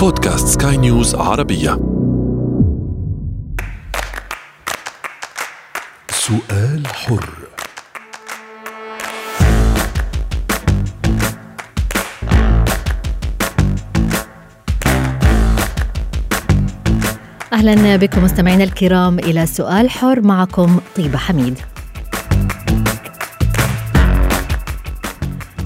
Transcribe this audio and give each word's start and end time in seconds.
بودكاست 0.00 0.60
سكاي 0.60 0.76
نيوز 0.76 1.14
عربية. 1.14 1.78
سؤال 6.10 6.86
حر. 6.86 7.30
أهلا 17.52 17.96
بكم 17.96 18.24
مستمعينا 18.24 18.64
الكرام 18.64 19.18
إلى 19.18 19.46
سؤال 19.46 19.90
حر 19.90 20.20
معكم 20.20 20.80
طيبة 20.96 21.18
حميد. 21.18 21.58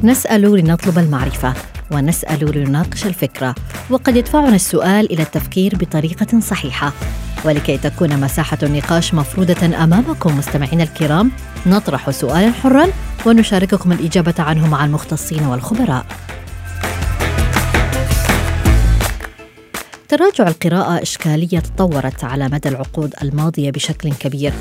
نسأل 0.02 0.42
لنطلب 0.42 0.98
المعرفة. 0.98 1.54
ونسأل 1.90 2.58
لنناقش 2.58 3.06
الفكرة 3.06 3.54
وقد 3.90 4.16
يدفعنا 4.16 4.54
السؤال 4.54 5.12
إلى 5.12 5.22
التفكير 5.22 5.76
بطريقة 5.76 6.40
صحيحة 6.40 6.92
ولكي 7.44 7.78
تكون 7.78 8.20
مساحة 8.20 8.58
النقاش 8.62 9.14
مفروضة 9.14 9.66
أمامكم 9.84 10.38
مستمعينا 10.38 10.82
الكرام 10.82 11.30
نطرح 11.66 12.10
سؤالا 12.10 12.52
حرا 12.52 12.86
ونشارككم 13.26 13.92
الإجابة 13.92 14.34
عنه 14.38 14.68
مع 14.68 14.84
المختصين 14.84 15.46
والخبراء. 15.46 16.06
تراجع 20.08 20.48
القراءة 20.48 21.02
إشكالية 21.02 21.58
تطورت 21.58 22.24
على 22.24 22.48
مدى 22.48 22.68
العقود 22.68 23.14
الماضية 23.22 23.70
بشكل 23.70 24.12
كبير. 24.12 24.52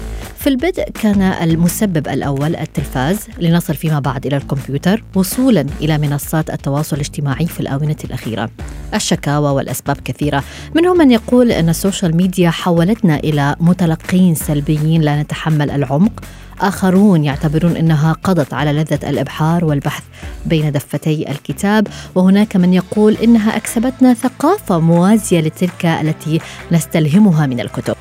في 0.48 0.54
البدء 0.54 0.84
كان 0.84 1.22
المسبب 1.22 2.08
الأول 2.08 2.56
التلفاز 2.56 3.20
لنصل 3.40 3.76
فيما 3.76 4.00
بعد 4.00 4.26
إلى 4.26 4.38
الكمبيوتر 4.38 5.04
وصولا 5.16 5.66
إلى 5.82 5.98
منصات 5.98 6.50
التواصل 6.50 6.96
الاجتماعي 6.96 7.46
في 7.46 7.60
الآونة 7.60 7.96
الأخيرة. 8.04 8.50
الشكاوى 8.94 9.50
والأسباب 9.50 9.98
كثيرة، 10.06 10.44
منهم 10.76 10.98
من 10.98 11.12
يقول 11.12 11.52
أن 11.52 11.70
ال 11.70 11.77
social 11.77 12.16
media 12.16 12.50
حولتنا 12.50 13.16
إلى 13.18 13.56
متلقين 13.60 14.36
سلبيين 14.36 15.02
لا 15.02 15.22
نتحمل 15.22 15.72
العمق. 15.72 16.24
آخرون 16.60 17.24
يعتبرون 17.24 17.78
أنها 17.78 18.14
قضت 18.14 18.54
على 18.54 18.74
لذة 18.74 19.10
الإبحار 19.10 19.66
والبحث 19.66 20.04
بين 20.46 20.72
دفتي 20.72 21.32
الكتاب. 21.32 21.88
وهناك 22.16 22.56
من 22.56 22.74
يقول 22.74 23.14
إنها 23.24 23.58
أكسبتنا 23.58 24.14
ثقافة 24.14 24.80
موازية 24.80 25.42
لتلك 25.42 25.86
التي 25.86 26.40
نستلهمها 26.72 27.46
من 27.46 27.60
الكتب. 27.60 27.96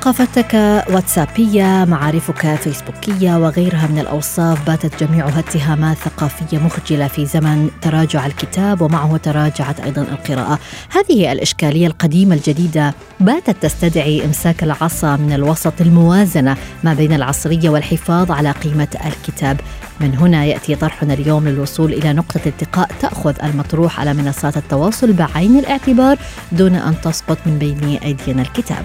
ثقافتك 0.00 0.54
واتسابية 0.90 1.84
معارفك 1.84 2.54
فيسبوكية 2.54 3.36
وغيرها 3.36 3.86
من 3.86 3.98
الأوصاف. 3.98 4.66
باتت 4.66 5.04
جميعها 5.04 5.38
اتهامات 5.38 5.96
ثقافية 5.96 6.58
مخجلة 6.58 7.08
في 7.08 7.26
زمن 7.26 7.70
تراجع 7.82 8.26
الكتاب 8.26 8.80
ومعه 8.82 9.16
تراجعت 9.16 9.80
أيضا 9.80 10.02
القراءة. 10.02 10.58
هذه 10.90 11.32
الإشكالية 11.32 11.86
القديمة 11.86 12.34
الجديدة 12.34 12.94
باتت 13.20 13.62
تستدعي 13.62 14.24
إمساك 14.24 14.62
العصا 14.62 15.16
من 15.16 15.32
الوسط 15.32 15.80
الموازنة 15.80 16.56
ما 16.84 16.94
بين 16.94 17.12
العصرية 17.12 17.70
والحفاظ 17.70 18.30
على 18.30 18.50
قيمة 18.50 18.88
الكتاب. 19.06 19.60
من 20.00 20.16
هنا 20.16 20.44
يأتي 20.44 20.74
طرحنا 20.74 21.14
اليوم 21.14 21.48
للوصول 21.48 21.92
إلى 21.92 22.12
نقطة 22.12 22.40
التقاء. 22.46 22.90
تأخذ 23.00 23.34
المطروح 23.42 24.00
على 24.00 24.14
منصات 24.14 24.56
التواصل 24.56 25.12
بعين 25.12 25.58
الاعتبار 25.58 26.18
دون 26.52 26.74
أن 26.74 26.94
تسقط 27.00 27.38
من 27.46 27.58
بين 27.58 27.98
أيدينا 28.02 28.42
الكتاب. 28.42 28.84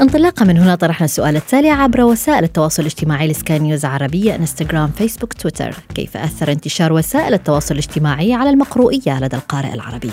انطلاقا 0.00 0.44
من 0.44 0.58
هنا 0.58 0.74
طرحنا 0.74 1.04
السؤال 1.04 1.36
التالي 1.36 1.70
عبر 1.70 2.00
وسائل 2.00 2.44
التواصل 2.44 2.82
الاجتماعي 2.82 3.28
لسكاي 3.28 3.58
نيوز 3.58 3.84
عربية 3.84 4.34
انستغرام 4.34 4.90
فيسبوك 4.90 5.32
تويتر. 5.32 5.74
كيف 5.94 6.16
أثر 6.16 6.52
انتشار 6.52 6.92
وسائل 6.92 7.34
التواصل 7.34 7.74
الاجتماعي 7.74 8.34
على 8.34 8.50
المقروئية 8.50 9.20
لدى 9.20 9.36
القارئ 9.36 9.74
العربي؟ 9.74 10.10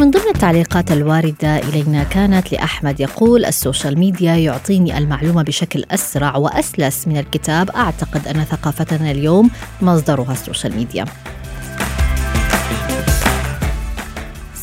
من 0.00 0.10
ضمن 0.10 0.28
التعليقات 0.34 0.92
الواردة 0.92 1.58
إلينا 1.58 2.02
كانت 2.02 2.52
لأحمد 2.52 3.00
يقول 3.00 3.44
ال 3.44 3.52
social 3.52 3.98
media 3.98 4.34
يعطيني 4.34 4.98
المعلومة 4.98 5.42
بشكل 5.42 5.84
أسرع 5.90 6.36
وأسلس 6.36 7.08
من 7.08 7.16
الكتاب. 7.16 7.70
أعتقد 7.70 8.28
أن 8.28 8.44
ثقافتنا 8.44 9.10
اليوم 9.10 9.50
مصدرها 9.82 10.32
ال 10.32 10.38
social 10.38 10.76
media. 10.76 11.04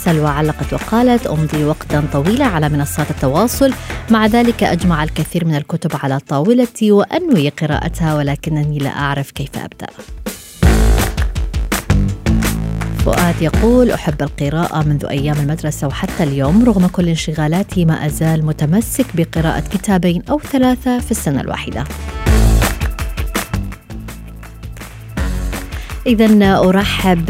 سلوى 0.07 0.28
علقت 0.28 0.73
وقالت 0.73 1.28
أمضي 1.28 1.63
وقتا 1.63 2.03
طويلا 2.13 2.45
على 2.45 2.69
منصات 2.69 3.12
التواصل. 3.12 3.73
مع 4.12 4.25
ذلك 4.25 4.63
أجمع 4.63 5.03
الكثير 5.03 5.45
من 5.45 5.56
الكتب 5.56 5.91
على 6.03 6.19
طاولتي 6.19 6.91
وأنوي 6.91 7.50
قراءتها 7.50 8.16
ولكنني 8.16 8.78
لا 8.79 8.90
أعرف 8.90 9.31
كيف 9.31 9.50
أبدأ. 9.56 9.88
فؤاد 13.06 13.41
يقول 13.41 13.91
أحب 13.91 14.22
القراءة 14.22 14.84
منذ 14.84 15.06
أيام 15.06 15.38
المدرسة 15.40 15.88
وحتى 15.88 16.23
اليوم 16.23 16.66
رغم 16.66 16.88
كل 16.88 17.07
انشغالاتي 17.07 17.85
ما 17.85 18.06
أزال 18.06 18.46
متمسك 18.46 19.06
بقراءة 19.13 19.59
كتابين 19.59 20.22
أو 20.29 20.40
ثلاثة 20.40 21.00
في 21.00 21.12
السنة 21.12 21.41
الواحدة. 21.41 21.84
إذا 26.07 26.59
أرحب 26.59 27.25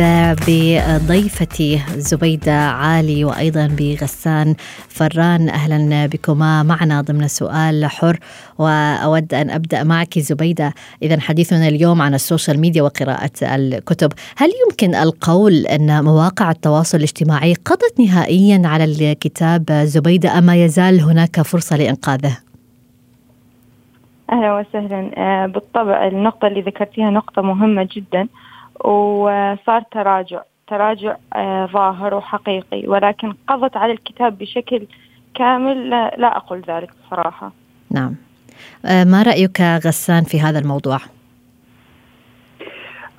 بضيفتي 0.47 1.81
زبيدة 1.95 2.53
عالي 2.53 3.25
وأيضا 3.25 3.67
بغسان 3.67 4.55
فران. 4.89 5.49
أهلا 5.49 6.05
بكما 6.05 6.63
معنا 6.63 7.01
ضمن 7.01 7.27
سؤال 7.27 7.85
حر 7.85 8.17
وأود 8.57 9.33
أن 9.33 9.49
أبدأ 9.49 9.83
معك 9.83 10.19
زبيدة. 10.19 10.73
إذا 11.03 11.19
حديثنا 11.19 11.67
اليوم 11.67 12.01
عن 12.01 12.13
السوشيال 12.13 12.59
ميديا 12.59 12.81
وقراءة 12.83 13.31
الكتب. 13.41 14.13
هل 14.37 14.49
يمكن 14.67 14.95
القول 14.95 15.53
أن 15.53 16.03
مواقع 16.03 16.51
التواصل 16.51 16.97
الاجتماعي 16.97 17.53
قضت 17.53 17.99
نهائيا 17.99 18.61
على 18.65 18.83
الكتاب 18.83 19.71
زبيدة 19.71 20.37
أما 20.37 20.55
يزال 20.55 21.01
هناك 21.01 21.41
فرصة 21.41 21.77
لإنقاذه؟ 21.77 22.37
أهلا 24.31 24.53
وسهلا. 24.59 25.47
بالطبع 25.47 26.07
النقطة 26.07 26.47
اللي 26.47 26.61
ذكرتيها 26.61 27.09
نقطة 27.09 27.41
مهمة 27.41 27.87
جدا. 27.95 28.27
وصار 28.85 29.81
تراجع. 29.91 30.41
تراجع 30.67 31.15
ظاهر 31.73 32.13
وحقيقي. 32.13 32.87
ولكن 32.87 33.33
قضت 33.47 33.77
على 33.77 33.93
الكتاب 33.93 34.37
بشكل 34.37 34.87
كامل 35.33 35.89
لا 35.89 36.37
أقول 36.37 36.61
ذلك 36.67 36.89
بصراحة 37.05 37.51
نعم. 37.91 38.15
ما 38.83 39.23
رأيك 39.23 39.61
غسان 39.61 40.23
في 40.23 40.41
هذا 40.41 40.59
الموضوع؟ 40.59 40.97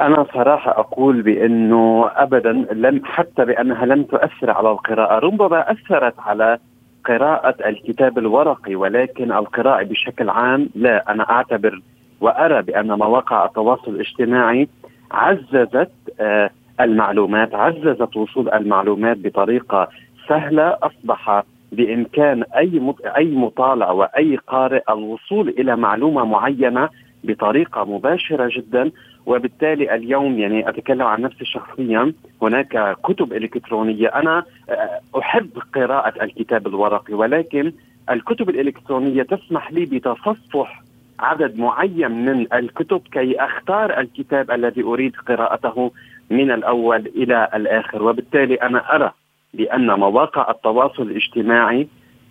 أنا 0.01 0.27
صراحة 0.35 0.71
أقول 0.71 1.23
بأنه 1.23 2.11
أبدا 2.17 2.53
لم 2.73 3.01
حتى 3.05 3.45
بأنها 3.45 3.87
لم 3.87 4.03
تؤثر 4.03 4.51
على 4.51 4.71
القراءة 4.71 5.19
ربما 5.19 5.73
أثرت 5.73 6.15
على 6.19 6.59
قراءة 7.05 7.69
الكتاب 7.69 8.19
الورقي 8.19 8.75
ولكن 8.75 9.33
القراءة 9.33 9.83
بشكل 9.83 10.31
عام 10.31 10.69
لا. 10.75 11.13
أنا 11.13 11.31
أعتبر 11.31 11.81
وأرى 12.21 12.63
بأن 12.63 12.93
مواقع 12.93 13.45
التواصل 13.45 13.91
الاجتماعي 13.91 14.69
عززت 15.11 15.91
آه، 16.21 16.51
المعلومات 16.81 17.55
عززت 17.55 18.17
وصول 18.17 18.49
المعلومات 18.51 19.17
بطريقة 19.17 19.89
سهلة 20.29 20.77
أصبح 20.83 21.43
بإمكان 21.73 22.43
أي 22.43 22.95
أي 23.17 23.31
مطالع 23.31 23.91
وأي 23.91 24.37
قارئ 24.37 24.83
الوصول 24.91 25.49
إلى 25.49 25.77
معلومة 25.77 26.25
معينة 26.25 26.89
بطريقة 27.25 27.85
مباشرة 27.85 28.51
جدا. 28.57 28.91
وبالتالي 29.27 29.95
اليوم 29.95 30.39
يعني 30.39 30.69
أتكلم 30.69 31.03
عن 31.03 31.23
نفسي 31.23 31.45
شخصيا 31.45 32.13
هناك 32.43 32.97
كتب 33.05 33.33
إلكترونية. 33.33 34.09
أنا 34.09 34.45
آه، 34.71 35.01
أحب 35.19 35.51
قراءة 35.75 36.25
الكتاب 36.25 36.67
الورقي 36.67 37.15
ولكن 37.15 37.73
الكتب 38.11 38.51
الإلكترونية 38.51 39.23
تسمح 39.23 39.73
لي 39.73 39.85
بتصفح 39.85 40.83
عدد 41.21 41.59
معين 41.59 42.11
من 42.11 42.47
الكتب 42.53 43.03
كي 43.13 43.37
أختار 43.41 44.01
الكتاب 44.01 44.51
الذي 44.51 44.83
أريد 44.83 45.17
قراءته 45.17 45.91
من 46.31 46.51
الأول 46.51 47.07
إلى 47.17 47.49
الآخر. 47.55 48.03
وبالتالي 48.03 48.55
أنا 48.55 48.95
أرى 48.95 49.13
بأن 49.55 49.87
مواقع 49.91 50.51
التواصل 50.51 51.03
الاجتماعي 51.03 51.89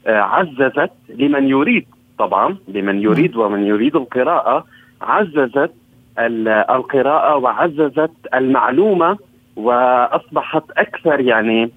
آه، 0.07 0.19
عززت 0.19 0.91
لمن 1.09 1.47
يريد 1.47 1.85
طبعا 2.19 2.57
لمن 2.67 3.01
يريد 3.01 3.35
ومن 3.35 3.67
يريد 3.67 3.95
القراءة 3.95 4.65
عززت 5.01 5.71
القراءة 6.19 7.35
وعززت 7.35 8.11
المعلومة 8.33 9.17
وأصبحت 9.55 10.63
أكثر 10.77 11.19
يعني 11.19 11.71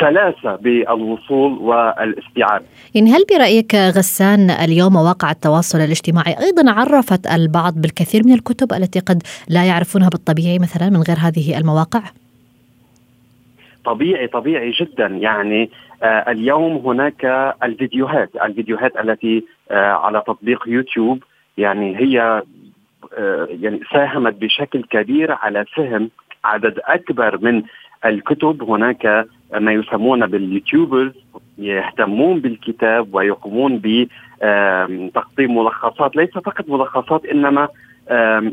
سلاسه 0.00 0.56
بالوصول 0.56 1.52
والاستيعاب. 1.52 2.62
يعني 2.94 3.10
هل 3.12 3.24
برأيك 3.30 3.74
غسان 3.74 4.50
اليوم 4.50 4.92
مواقع 4.92 5.30
التواصل 5.30 5.78
الاجتماعي 5.78 6.34
أيضا 6.40 6.70
عرفت 6.70 7.26
البعض 7.26 7.74
بالكثير 7.74 8.22
من 8.26 8.32
الكتب 8.32 8.72
التي 8.72 9.00
قد 9.00 9.22
لا 9.48 9.64
يعرفونها 9.64 10.08
بالطبيعي 10.08 10.58
مثلا 10.58 10.90
من 10.90 11.02
غير 11.02 11.16
هذه 11.16 11.58
المواقع؟ 11.58 12.02
طبيعي 13.84 14.26
طبيعي 14.26 14.70
جدا 14.70 15.06
يعني 15.06 15.70
آه 16.02 16.30
اليوم 16.30 16.76
هناك 16.76 17.54
الفيديوهات 17.62 18.30
الفيديوهات 18.44 18.96
التي 18.96 19.44
آه 19.70 19.92
على 19.92 20.22
تطبيق 20.26 20.64
يوتيوب 20.66 21.22
يعني 21.58 21.96
هي 21.96 22.42
آه 23.18 23.48
يعني 23.50 23.80
ساهمت 23.92 24.34
بشكل 24.34 24.82
كبير 24.82 25.32
على 25.32 25.64
فهم 25.64 26.10
عدد 26.44 26.80
أكبر 26.84 27.38
من 27.38 27.62
الكتب 28.04 28.62
هناك 28.62 29.26
ما 29.54 29.72
يسمون 29.72 30.26
باليوتيوبرز 30.26 31.12
يهتمون 31.58 32.40
بالكتاب 32.40 33.14
ويقومون 33.14 33.80
بتقديم 33.84 35.58
ملخصات. 35.58 36.16
ليس 36.16 36.30
فقط 36.30 36.68
ملخصات 36.68 37.24
إنما 37.26 37.68
آه، 38.08 38.52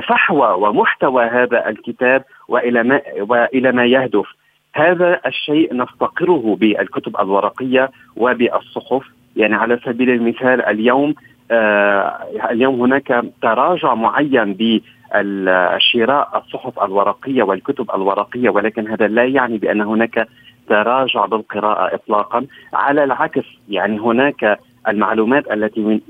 فحوى 0.00 0.68
ومحتوى 0.68 1.24
هذا 1.24 1.68
الكتاب 1.68 2.24
وإلى 2.48 2.82
ما 2.82 3.00
وإلى 3.20 3.72
ما 3.72 3.86
يهدف. 3.86 4.26
هذا 4.74 5.20
الشيء 5.26 5.76
نفتقره 5.76 6.56
بالكتب 6.60 7.16
الورقية 7.20 7.90
وبالصحف. 8.16 9.02
يعني 9.36 9.54
على 9.54 9.78
سبيل 9.84 10.10
المثال 10.10 10.62
اليوم 10.62 11.14
آه 11.50 12.26
اليوم 12.50 12.80
هناك 12.80 13.24
تراجع 13.42 13.94
معين 13.94 14.54
بالشراء 15.14 16.42
الصحف 16.44 16.82
الورقية 16.84 17.42
والكتب 17.42 17.90
الورقية 17.94 18.50
ولكن 18.50 18.88
هذا 18.88 19.08
لا 19.08 19.24
يعني 19.24 19.58
بأن 19.58 19.80
هناك 19.80 20.28
تراجع 20.68 21.26
بالقراءة 21.26 21.94
اطلاقا. 21.94 22.46
على 22.72 23.04
العكس 23.04 23.44
يعني 23.68 24.00
هناك 24.00 24.58
المعلومات 24.88 25.52
التي 25.52 26.00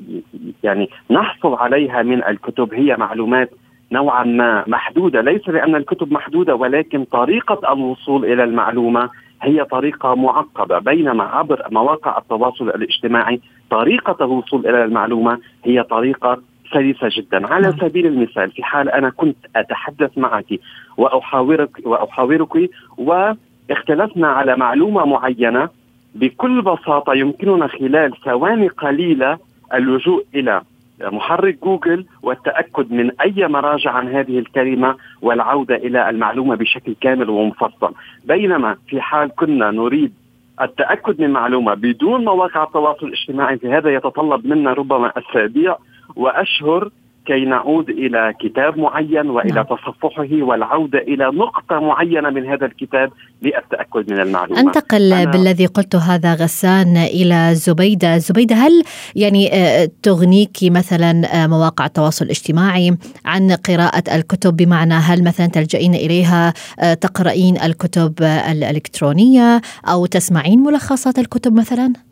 يعني 0.62 0.90
نحصل 1.10 1.54
عليها 1.54 2.02
من 2.02 2.24
الكتب 2.24 2.74
هي 2.74 2.96
معلومات 2.96 3.50
نوعا 3.92 4.24
ما 4.24 4.64
محدودة. 4.66 5.20
ليس 5.20 5.48
لأن 5.48 5.76
الكتب 5.76 6.12
محدودة 6.12 6.54
ولكن 6.54 7.04
طريقة 7.04 7.72
الوصول 7.72 8.24
إلى 8.24 8.44
المعلومة 8.44 9.10
هي 9.42 9.64
طريقة 9.64 10.14
معقدة. 10.14 10.78
بينما 10.78 11.24
عبر 11.24 11.66
مواقع 11.70 12.18
التواصل 12.18 12.68
الاجتماعي 12.68 13.40
طريقة 13.70 14.24
الوصول 14.24 14.66
إلى 14.66 14.84
المعلومة 14.84 15.38
هي 15.64 15.82
طريقة 15.82 16.38
سلسه 16.72 17.08
جدا 17.12 17.46
على 17.46 17.68
نعم. 17.68 17.78
سبيل 17.78 18.06
المثال 18.06 18.50
في 18.50 18.62
حال 18.62 18.90
أنا 18.90 19.10
كنت 19.10 19.36
أتحدث 19.56 20.18
معك 20.18 20.60
واحاورك 20.96 21.70
وأحاورك 21.84 22.70
واختلفنا 22.98 24.28
على 24.28 24.56
معلومة 24.56 25.04
معينة 25.04 25.68
بكل 26.14 26.62
بساطة 26.62 27.14
يمكننا 27.14 27.66
خلال 27.66 28.12
ثواني 28.24 28.68
قليلة 28.68 29.38
اللجوء 29.74 30.24
إلى 30.34 30.62
محرك 31.02 31.58
جوجل 31.62 32.04
والتأكد 32.22 32.92
من 32.92 33.10
أي 33.20 33.48
مراجع 33.48 33.90
عن 33.90 34.08
هذه 34.08 34.38
الكلمة 34.38 34.96
والعودة 35.22 35.76
إلى 35.76 36.10
المعلومة 36.10 36.54
بشكل 36.54 36.94
كامل 37.00 37.30
ومفصل 37.30 37.94
بينما 38.24 38.76
في 38.88 39.00
حال 39.00 39.30
كنا 39.36 39.70
نريد 39.70 40.12
التأكد 40.60 41.20
من 41.20 41.30
معلومة 41.30 41.74
بدون 41.74 42.24
مواقع 42.24 42.62
التواصل 42.62 43.06
الاجتماعي 43.06 43.58
فهذا 43.58 43.94
يتطلب 43.94 44.46
منا 44.46 44.72
ربما 44.72 45.12
أسابيع 45.18 45.76
وأشهر 46.16 46.90
كي 47.26 47.44
نعود 47.44 47.90
إلى 47.90 48.34
كتاب 48.40 48.78
معين 48.78 49.30
وإلى 49.30 49.54
نعم. 49.54 49.64
تصفحه 49.64 50.28
والعودة 50.32 50.98
إلى 50.98 51.24
نقطة 51.24 51.80
معينة 51.80 52.30
من 52.30 52.46
هذا 52.46 52.66
الكتاب 52.66 53.12
للتأكد 53.42 54.12
من 54.12 54.20
المعلومات. 54.20 54.64
أنتقل 54.64 55.26
بالذي 55.26 55.66
قلته 55.66 55.98
هذا 55.98 56.34
غسان 56.34 56.96
إلى 56.96 57.54
زبيدة، 57.54 58.18
زبيدة 58.18 58.56
هل 58.56 58.82
يعني 59.16 59.54
آه، 59.54 59.90
تغنيك 60.02 60.56
مثلا 60.62 61.42
آه، 61.42 61.46
مواقع 61.46 61.86
التواصل 61.86 62.24
الاجتماعي 62.24 62.96
عن 63.24 63.52
قراءة 63.52 64.16
الكتب 64.16 64.56
بمعنى 64.56 64.94
هل 64.94 65.24
مثلا 65.24 65.46
تلجئين 65.46 65.94
إليها 65.94 66.52
آه، 66.80 66.94
تقرأين 66.94 67.56
الكتب 67.56 68.14
الإلكترونية 68.22 69.60
أو 69.88 70.06
تسمعين 70.06 70.60
ملخصات 70.60 71.18
الكتب 71.18 71.54
مثلا؟ 71.54 72.11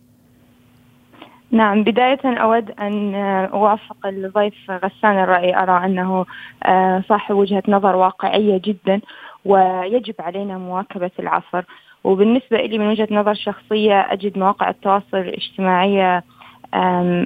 نعم 1.53 1.85
بداية 1.85 2.19
أود 2.25 2.71
أن 2.71 3.15
أوافق 3.45 4.07
الضيف 4.07 4.71
غسان 4.71 5.19
الرأي. 5.19 5.57
أرى 5.57 5.85
أنه 5.85 6.27
آه، 6.65 7.05
صاحب 7.09 7.35
وجهة 7.35 7.63
نظر 7.69 7.97
واقعية 7.97 8.61
جدا 8.65 9.01
ويجب 9.45 10.15
علينا 10.21 10.59
مواكبة 10.59 11.11
العصر. 11.19 11.65
وبالنسبة 12.05 12.57
لي 12.57 12.79
من 12.79 12.87
وجهة 12.87 13.09
نظر 13.11 13.35
شخصية 13.35 14.01
أجد 14.01 14.39
مواقع 14.39 14.71
التواصل 14.71 15.17
الاجتماعي 15.17 16.23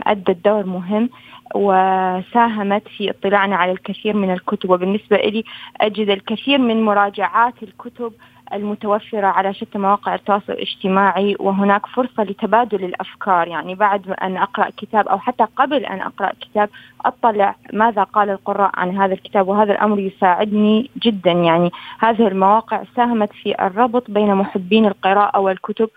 أدت 0.07 0.45
دور 0.45 0.67
مهم 0.67 1.11
وساهمت 1.55 2.89
في 2.89 3.11
اطلاعنا 3.11 3.57
على 3.57 3.73
الكثير 3.73 4.17
من 4.17 4.31
الكتب. 4.31 4.71
وبالنسبة 4.71 5.17
لي 5.17 5.45
أجد 5.81 6.11
الكثير 6.11 6.59
من 6.59 6.83
مراجعات 6.83 7.63
الكتب 7.63 8.13
المتوفرة 8.53 9.27
على 9.27 9.55
شتى 9.55 9.79
مواقع 9.79 10.15
التواصل 10.15 10.53
الاجتماعي 10.53 11.37
وهناك 11.41 11.87
فرصة 11.87 12.23
لتبادل 12.23 12.85
الأفكار. 12.85 13.49
يعني 13.49 13.75
بعد 13.75 14.11
أن 14.11 14.37
أقرأ 14.37 14.71
كتاب 14.77 15.09
أو 15.09 15.19
حتى 15.19 15.45
قبل 15.57 15.87
أن 15.87 16.01
أقرأ 16.01 16.33
كتاب 16.41 16.71
أطلع 17.05 17.55
ماذا 17.73 18.03
قال 18.03 18.31
القراء 18.31 18.71
عن 18.75 18.99
هذا 18.99 19.15
الكتاب 19.15 19.49
وهذا 19.49 19.73
الأمر 19.73 19.99
يساعدني 19.99 20.91
جدا. 21.03 21.33
يعني 21.33 21.71
هذه 21.99 22.29
المواقع 22.29 22.83
ساهمت 22.97 23.33
في 23.33 23.67
الربط 23.67 24.11
بين 24.11 24.35
محبين 24.35 24.87
القراءة 24.87 25.41
والكتب 25.41 25.89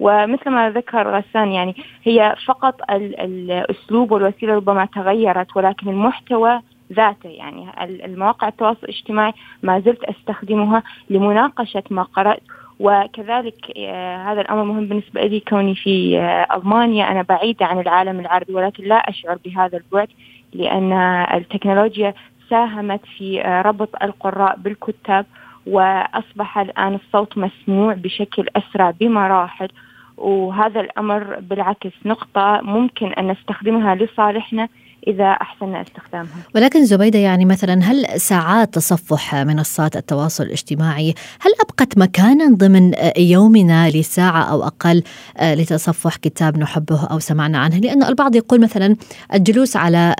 ومثل 0.00 0.50
ما 0.50 0.70
ذكر 0.70 1.16
غسان 1.16 1.52
يعني 1.52 1.76
هي 2.04 2.36
فقط 2.46 2.90
الأسلوب 2.90 4.12
والوسيلة 4.12 4.54
ربما 4.54 4.84
تغيرت 4.84 5.56
ولكن 5.56 5.88
المحتوى 5.88 6.60
ذاته. 6.92 7.28
يعني 7.28 7.84
المواقع 8.04 8.48
التواصل 8.48 8.78
الاجتماعي 8.82 9.32
ما 9.62 9.80
زلت 9.80 10.04
أستخدمها 10.04 10.82
لمناقشة 11.10 11.82
ما 11.90 12.02
قرأت 12.02 12.42
وكذلك 12.80 13.72
آه، 13.78 14.32
هذا 14.32 14.40
الأمر 14.40 14.64
مهم 14.64 14.86
بالنسبة 14.86 15.20
لي 15.20 15.40
كوني 15.40 15.74
في 15.74 16.18
آه، 16.18 16.56
ألمانيا. 16.56 17.10
أنا 17.10 17.22
بعيدة 17.22 17.66
عن 17.66 17.80
العالم 17.80 18.20
العربي 18.20 18.52
ولكن 18.54 18.84
لا 18.84 18.94
أشعر 18.94 19.38
بهذا 19.44 19.78
البعد 19.78 20.08
لأن 20.52 20.92
التكنولوجيا 21.34 22.14
ساهمت 22.50 23.00
في 23.18 23.42
آه، 23.44 23.62
ربط 23.62 24.02
القراء 24.02 24.56
بالكتاب 24.56 25.26
وأصبح 25.66 26.58
الآن 26.58 26.94
الصوت 26.94 27.38
مسموع 27.38 27.94
بشكل 27.94 28.46
أسرع 28.56 28.90
بمراحل. 28.90 29.68
وهذا 30.16 30.80
الأمر 30.80 31.40
بالعكس 31.40 31.90
نقطة 32.04 32.60
ممكن 32.62 33.12
أن 33.12 33.30
نستخدمها 33.30 33.94
لصالحنا 33.94 34.68
إذا 35.06 35.24
أحسننا 35.24 35.82
استخدامها. 35.82 36.36
ولكن 36.54 36.84
زبيدة 36.84 37.18
يعني 37.18 37.44
مثلا 37.44 37.84
هل 37.84 38.20
ساعات 38.20 38.74
تصفح 38.74 39.34
منصات 39.34 39.96
التواصل 39.96 40.44
الاجتماعي 40.44 41.14
هل 41.40 41.52
أبقت 41.64 41.98
مكانا 41.98 42.54
ضمن 42.54 42.92
يومنا 43.18 43.90
لساعة 43.90 44.42
أو 44.42 44.62
أقل 44.62 45.02
لتصفح 45.42 46.16
كتاب 46.16 46.58
نحبه 46.58 47.04
أو 47.04 47.18
سمعنا 47.18 47.58
عنه؟ 47.58 47.78
لأن 47.78 48.02
البعض 48.02 48.34
يقول 48.36 48.60
مثلا 48.60 48.96
الجلوس 49.34 49.76
على 49.76 50.14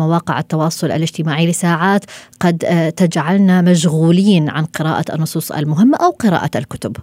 مواقع 0.00 0.38
التواصل 0.38 0.86
الاجتماعي 0.86 1.46
لساعات 1.46 2.04
قد 2.40 2.58
تجعلنا 2.96 3.62
مشغولين 3.62 4.50
عن 4.50 4.64
قراءة 4.64 5.14
النصوص 5.14 5.52
المهمة 5.52 5.96
أو 5.96 6.10
قراءة 6.10 6.50
الكتب. 6.56 6.96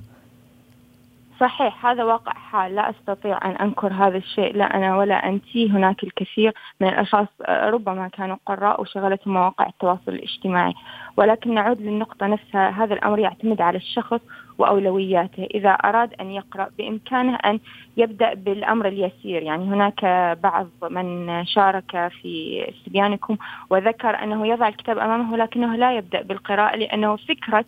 صحيح 1.39 1.86
هذا 1.86 2.03
واقع. 2.03 2.32
حال 2.34 2.75
لا 2.75 2.89
أستطيع 2.89 3.39
أن 3.46 3.51
أنكر 3.51 3.94
هذا 3.94 4.17
الشيء 4.17 4.56
لا 4.56 4.75
أنا 4.77 4.98
ولا 4.98 5.29
أنت 5.29 5.58
هناك 5.58 6.03
الكثير 6.03 6.53
من 6.82 6.88
الأشخاص 6.88 7.27
ربما 7.50 8.08
كانوا 8.08 8.38
قراء 8.46 8.82
وشغلتهم 8.82 9.34
مواقع 9.34 9.67
التواصل 9.67 10.12
الاجتماعي. 10.12 10.74
ولكن 11.17 11.53
نعود 11.53 11.82
للنقطة 11.82 12.27
نفسها 12.27 12.70
هذا 12.70 12.94
الأمر 12.94 13.20
يعتمد 13.20 13.62
على 13.62 13.77
الشخص 13.77 14.20
وأولوياته. 14.58 15.44
إذا 15.44 15.70
أراد 15.70 16.13
أن 16.22 16.32
يقرأ 16.32 16.70
بإمكانه 16.77 17.36
أن 17.36 17.60
يبدأ 17.98 18.34
بالأمر 18.34 18.88
اليسير. 18.88 19.44
يعني 19.44 19.65
هناك 19.65 20.06
بعض 20.44 20.67
من 20.89 21.46
شارك 21.46 22.12
في 22.22 22.65
استبيانكم 22.70 23.38
وذكر 23.70 24.24
أنه 24.24 24.48
يضع 24.48 24.67
الكتاب 24.67 24.98
أمامه 24.98 25.38
لكنه 25.38 25.75
لا 25.75 25.98
يبدأ 25.98 26.22
بالقراءة 26.22 26.75
لأنه 26.75 27.15
فكرة 27.15 27.65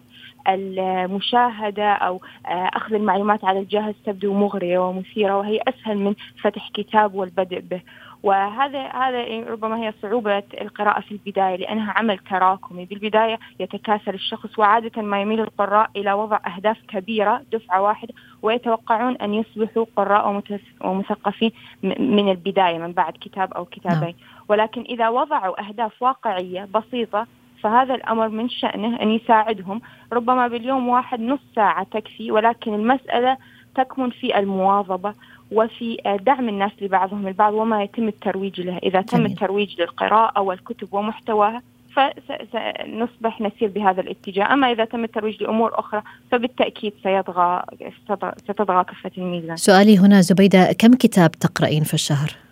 المشاهدة 0.47 1.91
أو 1.91 2.21
أخذ 2.45 2.93
المعلومات 2.93 3.45
على 3.45 3.59
الجهاز 3.59 3.93
تبدو 4.05 4.33
مغرية 4.33 4.79
ومثيرة 4.79 5.37
وهي 5.37 5.59
أسهل 5.67 5.97
من 5.97 6.15
فتح 6.41 6.69
كتاب 6.73 7.15
والبدء 7.15 7.59
به. 7.59 7.81
وهذا 8.23 8.87
هذا 8.87 9.49
ربما 9.49 9.77
هي 9.77 9.93
صعوبة 10.01 10.43
القراءة 10.61 11.01
في 11.01 11.11
البداية 11.11 11.55
لأنها 11.55 11.91
عمل 11.91 12.17
تراكمي. 12.17 12.85
بالبداية 12.85 13.39
يتكاسل 13.59 14.13
الشخص 14.13 14.59
وعادة 14.59 15.01
ما 15.01 15.21
يميل 15.21 15.39
القراء 15.39 15.89
إلى 15.95 16.13
وضع 16.13 16.39
أهداف 16.55 16.77
كبيرة 16.87 17.41
دفعة 17.51 17.81
واحدة 17.81 18.13
ويتوقعون 18.41 19.15
أن 19.15 19.33
يصبحوا 19.33 19.85
قراء 19.95 20.41
ومثقفين 20.81 21.51
من 21.99 22.31
البداية 22.31 22.77
من 22.77 22.91
بعد 22.91 23.13
كتاب 23.21 23.53
أو 23.53 23.65
كتابين. 23.65 24.01
نعم. 24.01 24.13
ولكن 24.49 24.81
إذا 24.81 25.09
وضعوا 25.09 25.67
أهداف 25.67 26.01
واقعية 26.01 26.67
بسيطة 26.73 27.27
فهذا 27.63 27.95
الأمر 27.95 28.29
من 28.29 28.49
شأنه 28.49 29.01
أن 29.01 29.09
يساعدهم. 29.09 29.81
ربما 30.13 30.47
باليوم 30.47 30.87
واحد 30.87 31.19
نص 31.19 31.39
ساعة 31.55 31.83
تكفي 31.83 32.31
ولكن 32.31 32.73
المسألة 32.73 33.37
تكمن 33.75 34.09
في 34.09 34.39
المواظبة 34.39 35.13
وفي 35.51 35.97
دعم 36.25 36.49
الناس 36.49 36.71
لبعضهم. 36.81 37.27
البعض 37.27 37.53
وما 37.53 37.83
يتم 37.83 38.07
الترويج 38.07 38.61
له. 38.61 38.77
إذا 38.77 39.01
تم 39.01 39.17
جميل. 39.17 39.31
الترويج 39.31 39.81
للقراءة 39.81 40.41
والكتب 40.41 40.93
ومحتواها 40.93 41.61
فسنصبح 41.95 43.41
نسير 43.41 43.69
بهذا 43.69 44.01
الاتجاه. 44.01 44.53
أما 44.53 44.71
إذا 44.71 44.85
تم 44.85 45.03
الترويج 45.03 45.43
لأمور 45.43 45.79
أخرى 45.79 46.01
فبالتأكيد 46.31 46.93
سيطغى 47.03 47.63
ستطغى 48.37 48.83
كفة 48.83 49.11
الميزان. 49.17 49.57
سؤالي 49.57 49.97
هنا 49.97 50.21
زبيدة 50.21 50.71
كم 50.79 50.93
كتاب 50.93 51.31
تقرأين 51.31 51.83
في 51.83 51.93
الشهر؟ 51.93 52.48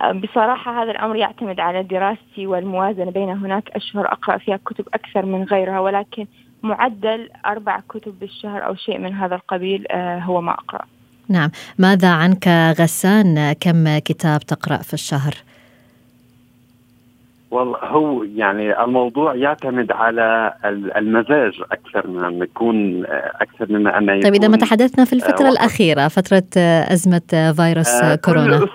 بصراحة 0.00 0.82
هذا 0.82 0.90
الأمر 0.90 1.16
يعتمد 1.16 1.60
على 1.60 1.82
دراستي 1.82 2.46
والموازنة 2.46 3.10
بين 3.10 3.28
هناك. 3.28 3.70
أشهر 3.70 4.12
أقرأ 4.12 4.38
فيها 4.38 4.58
كتب 4.66 4.84
أكثر 4.94 5.26
من 5.26 5.44
غيرها 5.44 5.80
ولكن 5.80 6.26
معدل 6.62 7.28
أربع 7.46 7.80
كتب 7.88 8.14
بالشهر 8.20 8.66
أو 8.66 8.74
شيء 8.74 8.98
من 8.98 9.14
هذا 9.14 9.34
القبيل 9.34 9.86
آه، 9.90 10.18
هو 10.18 10.40
ما 10.40 10.52
أقرأ. 10.52 10.84
نعم. 11.28 11.50
ماذا 11.78 12.08
عنك 12.08 12.48
غسان؟ 12.80 13.52
كم 13.52 13.98
كتاب 13.98 14.40
تقرأ 14.40 14.76
في 14.76 14.94
الشهر؟ 14.94 15.34
والله 17.50 17.78
هو 17.78 18.22
يعني 18.22 18.84
الموضوع 18.84 19.34
يعتمد 19.34 19.92
على 19.92 20.54
المزاج 20.96 21.52
أكثر 21.72 22.06
من 22.06 22.24
أن 22.24 22.42
يكون 22.42 23.04
أكثر 23.40 23.72
مما 23.72 23.98
أن 23.98 24.08
يكون 24.08 24.20
طيب 24.20 24.34
إذا 24.34 24.48
ما 24.48 24.56
تحدثنا 24.56 25.04
في 25.04 25.12
الفترة 25.12 25.46
آه 25.46 25.50
الأخيرة 25.50 26.08
فترة 26.08 26.60
أزمة 26.92 27.52
فيروس 27.56 27.88
آه 27.88 28.14
كورونا. 28.14 28.66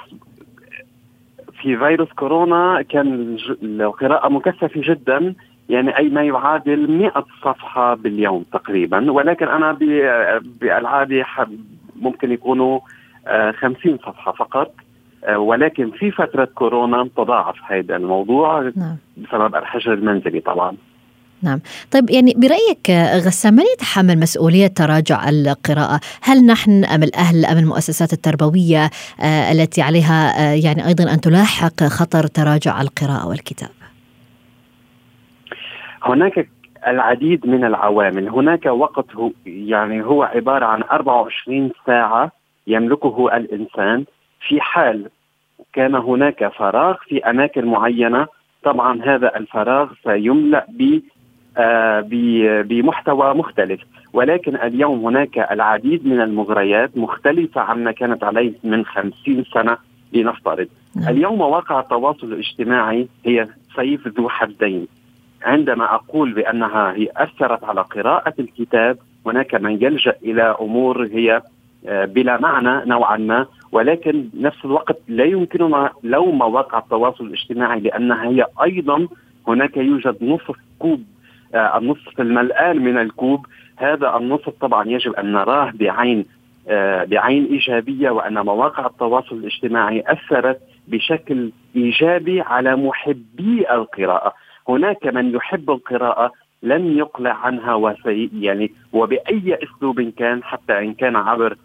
في 1.66 1.78
فيروس 1.78 2.10
كورونا 2.10 2.82
كان 2.82 3.38
القراءة 3.64 4.30
مكثفة 4.30 4.70
جدا 4.76 5.34
يعني 5.70 5.98
أي 5.98 6.10
ما 6.10 6.24
يعادل 6.24 6.92
100 6.92 7.26
صفحة 7.44 7.94
باليوم 7.96 8.46
تقريبا. 8.54 9.12
ولكن 9.12 9.48
أنا 9.48 9.72
بالعادة 10.62 11.26
ممكن 11.96 12.32
يكونوا 12.32 12.80
50 13.52 13.94
آه، 13.94 13.98
صفحة 13.98 14.32
فقط. 14.32 14.74
آه، 15.24 15.38
ولكن 15.38 15.92
في 15.92 16.12
فترة 16.12 16.46
كورونا 16.46 17.10
تضاعف 17.18 17.56
هذا 17.64 17.96
الموضوع 17.96 18.72
نعم. 18.76 18.98
بسبب 19.18 19.56
الحجر 19.56 19.94
المنزلي 19.94 20.40
طبعا. 20.40 20.78
نعم. 21.44 21.60
طيب 21.92 22.10
يعني 22.10 22.34
برأيك 22.38 22.90
غسان 23.26 23.54
من 23.54 23.64
يتحمل 23.74 24.20
مسؤولية 24.20 24.68
تراجع 24.68 25.30
القراءة؟ 25.30 26.00
هل 26.22 26.46
نحن 26.46 26.86
أم 26.86 27.04
الأهل 27.04 27.46
أم 27.46 27.58
المؤسسات 27.58 28.14
التربوية 28.14 28.90
آه 29.22 29.52
التي 29.52 29.82
عليها 29.82 30.52
آه 30.52 30.54
يعني 30.66 30.88
أيضا 30.88 31.14
أن 31.14 31.22
تلاحق 31.22 31.84
خطر 31.84 32.28
تراجع 32.28 32.82
القراءة 32.82 33.28
والكتاب 33.28 33.70
هناك 36.04 36.50
العديد 36.88 37.48
من 37.48 37.66
العوامل. 37.66 38.30
هناك 38.30 38.66
وقت 38.66 39.16
هو 39.16 39.32
يعني 39.46 40.04
هو 40.04 40.24
عبارة 40.24 40.66
عن 40.66 40.84
24 40.84 41.72
ساعة 41.86 42.32
يملكه 42.68 43.38
الإنسان. 43.38 44.06
في 44.48 44.62
حال 44.62 45.10
كان 45.74 45.96
هناك 45.96 46.48
فراغ 46.48 46.96
في 47.08 47.30
أماكن 47.30 47.66
معينة 47.66 48.28
طبعا 48.64 49.04
هذا 49.04 49.38
الفراغ 49.38 49.90
سيملأ 50.04 50.66
ب 50.70 50.82
آه، 50.82 51.00
بمحتوى 52.64 53.34
مختلف. 53.34 53.82
ولكن 54.14 54.56
اليوم 54.56 55.06
هناك 55.06 55.38
العديد 55.52 56.08
من 56.08 56.22
المغريات 56.22 56.98
مختلفة 56.98 57.62
عما 57.62 57.92
كانت 57.92 58.24
عليه 58.24 58.54
من 58.64 58.86
خمسين 58.86 59.44
سنة 59.54 59.78
لنفترض. 60.14 60.68
نعم. 60.96 61.10
اليوم 61.10 61.38
مواقع 61.38 61.80
التواصل 61.80 62.34
الاجتماعي 62.34 63.08
هي 63.26 63.48
سيف 63.76 64.08
ذو 64.08 64.30
حدين. 64.30 64.88
عندما 65.44 65.96
أقول 65.96 66.34
بأنها 66.34 66.94
هي 66.94 67.08
أثرت 67.18 67.64
على 67.64 67.82
قراءة 67.82 68.34
الكتاب 68.40 68.98
هناك 69.26 69.56
من 69.56 69.72
يلجأ 69.72 70.16
إلى 70.24 70.56
أمور 70.62 71.06
هي 71.06 71.42
آه، 71.88 72.06
بلا 72.06 72.42
معنى 72.42 72.86
نوعا 72.90 73.18
ما. 73.18 73.46
ولكن 73.72 74.30
نفس 74.34 74.66
الوقت 74.66 74.98
لا 75.08 75.24
يمكننا 75.24 75.92
لوم 76.04 76.38
مواقع 76.38 76.78
التواصل 76.78 77.26
الاجتماعي 77.26 77.80
لأنها 77.80 78.30
هي 78.30 78.46
أيضا 78.64 79.08
هناك 79.48 79.78
يوجد 79.78 80.16
نصف 80.22 80.56
كوب 80.80 81.04
آه، 81.04 81.15
النصف 81.54 82.20
الملآن 82.20 82.78
من 82.78 82.98
الكوب. 82.98 83.46
هذا 83.78 84.18
النصف 84.18 84.50
طبعا 84.50 84.88
يجب 84.88 85.14
أن 85.14 85.32
نراه 85.32 85.72
بعين 85.76 86.26
آه، 86.68 87.04
بعين 87.04 87.46
إيجابية 87.46 88.10
وأن 88.10 88.40
مواقع 88.46 88.86
التواصل 88.86 89.36
الاجتماعي 89.36 90.04
أثرت 90.08 90.60
بشكل 90.88 91.52
إيجابي 91.76 92.42
على 92.42 92.76
محبي 92.76 93.66
القراءة، 93.72 94.34
هناك 94.70 95.06
من 95.06 95.36
يحب 95.36 95.72
القراءة 95.72 96.32
لن 96.64 96.98
يقلع 96.98 97.34
عنها 97.34 97.76
وسي 97.76 98.30
يعني 98.40 98.72
وبأي 98.94 99.58
أسلوب 99.64 100.02
كان 100.02 100.44
حتى 100.44 100.80
إن 100.80 100.94
كان 100.94 101.16
عبر 101.16 101.58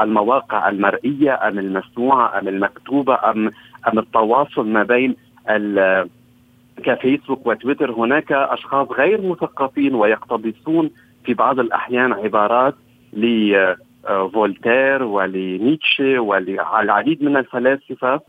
المواقع 0.00 0.68
المرئية 0.68 1.48
أم 1.48 1.58
المسموعة 1.58 2.38
أم 2.38 2.48
المكتوبة 2.48 3.30
ام 3.30 3.50
أم 3.92 3.98
التواصل 3.98 4.68
ما 4.68 4.82
بين 4.82 5.16
كفيسبوك 6.80 7.46
وتويتر 7.46 7.92
هناك 7.92 8.32
أشخاص 8.32 8.88
غير 8.88 9.20
مثقفين 9.20 9.94
ويقتبسون 9.94 10.90
في 11.24 11.34
بعض 11.34 11.60
الأحيان 11.60 12.12
عبارات 12.12 12.74
لفولتير 13.12 15.02
ولنيتشه 15.02 16.20
وللعديد 16.20 17.22
من 17.24 17.36
الفلاسفة. 17.36 18.20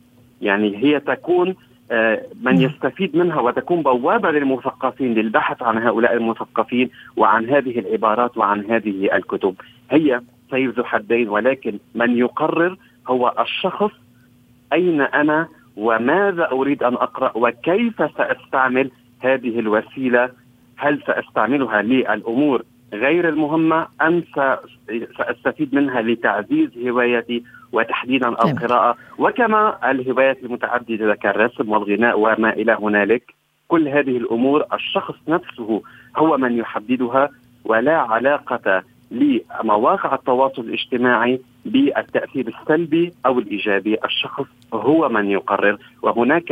يعني 0.41 0.77
هي 0.77 0.99
تكون 0.99 1.55
آه، 1.91 2.21
من 2.41 2.61
يستفيد 2.61 3.15
منها 3.15 3.41
وتكون 3.41 3.81
بوابة 3.81 4.31
للمثقفين 4.31 5.13
للبحث 5.13 5.63
عن 5.63 5.77
هؤلاء 5.77 6.13
المثقفين 6.13 6.89
وعن 7.17 7.49
هذه 7.49 7.79
العبارات 7.79 8.37
وعن 8.37 8.65
هذه 8.65 9.15
الكتب. 9.15 9.55
هي 9.91 10.21
سيف 10.51 10.77
ذو 10.77 10.83
حدين 10.83 11.29
ولكن 11.29 11.79
من 11.95 12.17
يقرر 12.17 12.77
هو 13.07 13.33
الشخص 13.39 13.91
أين 14.73 15.01
أنا 15.01 15.47
وماذا 15.77 16.51
أريد 16.51 16.83
أن 16.83 16.93
أقرأ 16.93 17.31
وكيف 17.35 17.95
سأستعمل 18.17 18.91
هذه 19.19 19.59
الوسيلة؟ 19.59 20.29
هل 20.77 21.01
سأستعملها 21.07 21.81
للأمور 21.81 22.63
غير 22.93 23.29
المهمة 23.29 23.87
أم 24.01 24.23
سأستفيد 25.17 25.75
منها 25.75 26.01
لتعزيز 26.01 26.69
هوايتي 26.87 27.43
وتحديدا 27.71 28.27
القراءة؟ 28.27 28.97
وكما 29.17 29.91
الهوايات 29.91 30.43
المتعددة 30.43 31.15
كالرسم 31.15 31.71
والغناء 31.71 32.19
وما 32.19 32.53
إلى 32.53 32.77
هنالك 32.81 33.33
كل 33.67 33.87
هذه 33.87 34.17
الأمور 34.17 34.65
الشخص 34.73 35.15
نفسه 35.27 35.81
هو 36.17 36.37
من 36.37 36.57
يحددها 36.57 37.29
ولا 37.65 37.97
علاقة 37.97 38.83
لمواقع 39.11 40.15
التواصل 40.15 40.61
الاجتماعي 40.61 41.39
بالتأثير 41.65 42.47
السلبي 42.47 43.13
أو 43.25 43.39
الإيجابي، 43.39 43.97
الشخص 44.05 44.45
هو 44.73 45.09
من 45.09 45.31
يقرر 45.31 45.77
وهناك 46.01 46.51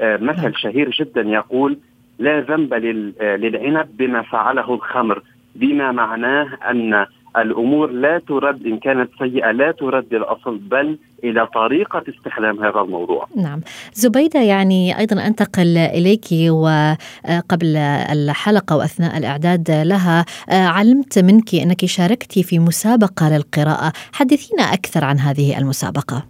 آه، 0.00 0.16
مثل. 0.16 0.54
شهير 0.56 0.90
جدا 0.90 1.20
يقول 1.20 1.78
لا 2.18 2.40
ذنب 2.40 2.74
آه، 2.74 3.36
للعنب 3.36 3.88
بما 3.96 4.22
فعله 4.22 4.74
الخمر 4.74 5.22
بما 5.54 5.92
معناه 5.92 6.58
أن 6.70 7.06
الأمور 7.36 7.90
لا 7.90 8.18
ترد 8.28 8.66
إن 8.66 8.78
كانت 8.78 9.10
سيئة 9.18 9.50
لا 9.50 9.72
ترد 9.72 10.14
للاصل 10.14 10.58
بل 10.58 10.98
إلى 11.24 11.46
طريقة 11.46 12.02
استخدام 12.08 12.64
هذا 12.64 12.80
الموضوع. 12.80 13.26
نعم، 13.36 13.60
زبيدة 13.92 14.40
يعني 14.40 14.98
أيضا 14.98 15.26
أنتقل 15.26 15.78
إليك 15.78 16.24
وقبل 16.50 17.76
الحلقة 18.12 18.76
وأثناء 18.76 19.18
الإعداد 19.18 19.70
لها 19.70 20.24
علمت 20.50 21.18
منك 21.18 21.54
أنك 21.54 21.84
شاركتي 21.84 22.42
في 22.42 22.58
مسابقة 22.58 23.36
للقراءة، 23.36 23.92
حدثينا 24.12 24.62
أكثر 24.62 25.04
عن 25.04 25.18
هذه 25.18 25.58
المسابقة. 25.58 26.22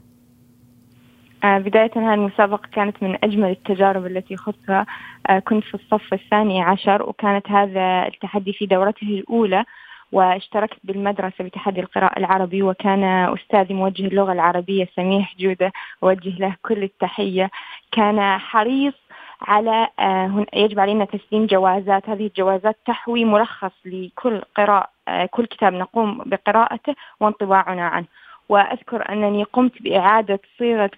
آه، 1.45 1.59
بداية 1.59 1.91
هذه 1.97 2.15
المسابقة 2.15 2.69
كانت 2.73 3.03
من 3.03 3.17
أجمل 3.25 3.51
التجارب 3.51 4.07
التي 4.07 4.37
خضتها 4.37 4.87
آه، 5.29 5.39
كنت 5.39 5.65
في 5.65 5.75
الصف 5.75 6.15
الثاني 6.15 6.63
عشر 6.63 7.03
وكانت 7.03 7.49
هذا 7.51 8.07
التحدي 8.07 8.53
في 8.53 8.67
دورته 8.67 9.07
الأولى 9.07 9.65
واشتركت 10.13 10.79
بالمدرسة 10.85 11.45
بتحدي 11.45 11.81
القراءة 11.81 12.19
العربي 12.19 12.63
وكان 12.63 13.05
أستاذي 13.05 13.75
موجه 13.75 14.07
اللغة 14.07 14.33
العربية 14.33 14.89
سميح 14.97 15.35
جودة 15.39 15.73
أوجه 16.03 16.39
له 16.39 16.57
كل 16.63 16.83
التحية. 16.83 17.51
كان 17.93 18.39
حريص 18.39 18.95
على 19.43 19.89
آه، 19.99 20.47
يجب 20.55 20.81
علينا 20.81 21.05
تسليم 21.05 21.47
جوازات. 21.47 22.09
هذه 22.09 22.27
الجوازات 22.27 22.77
تحوي 22.87 23.25
ملخص 23.25 23.73
لكل 23.85 24.43
قراءة 24.57 24.91
كل 25.31 25.47
كتاب 25.47 25.73
نقوم 25.73 26.19
بقراءته 26.27 26.95
وانطباعنا 27.21 27.87
عنه. 27.87 28.07
وأذكر 28.49 29.13
أنني 29.13 29.45
قمت 29.45 29.83
بإعادة 29.83 30.41
صيغة 30.59 30.91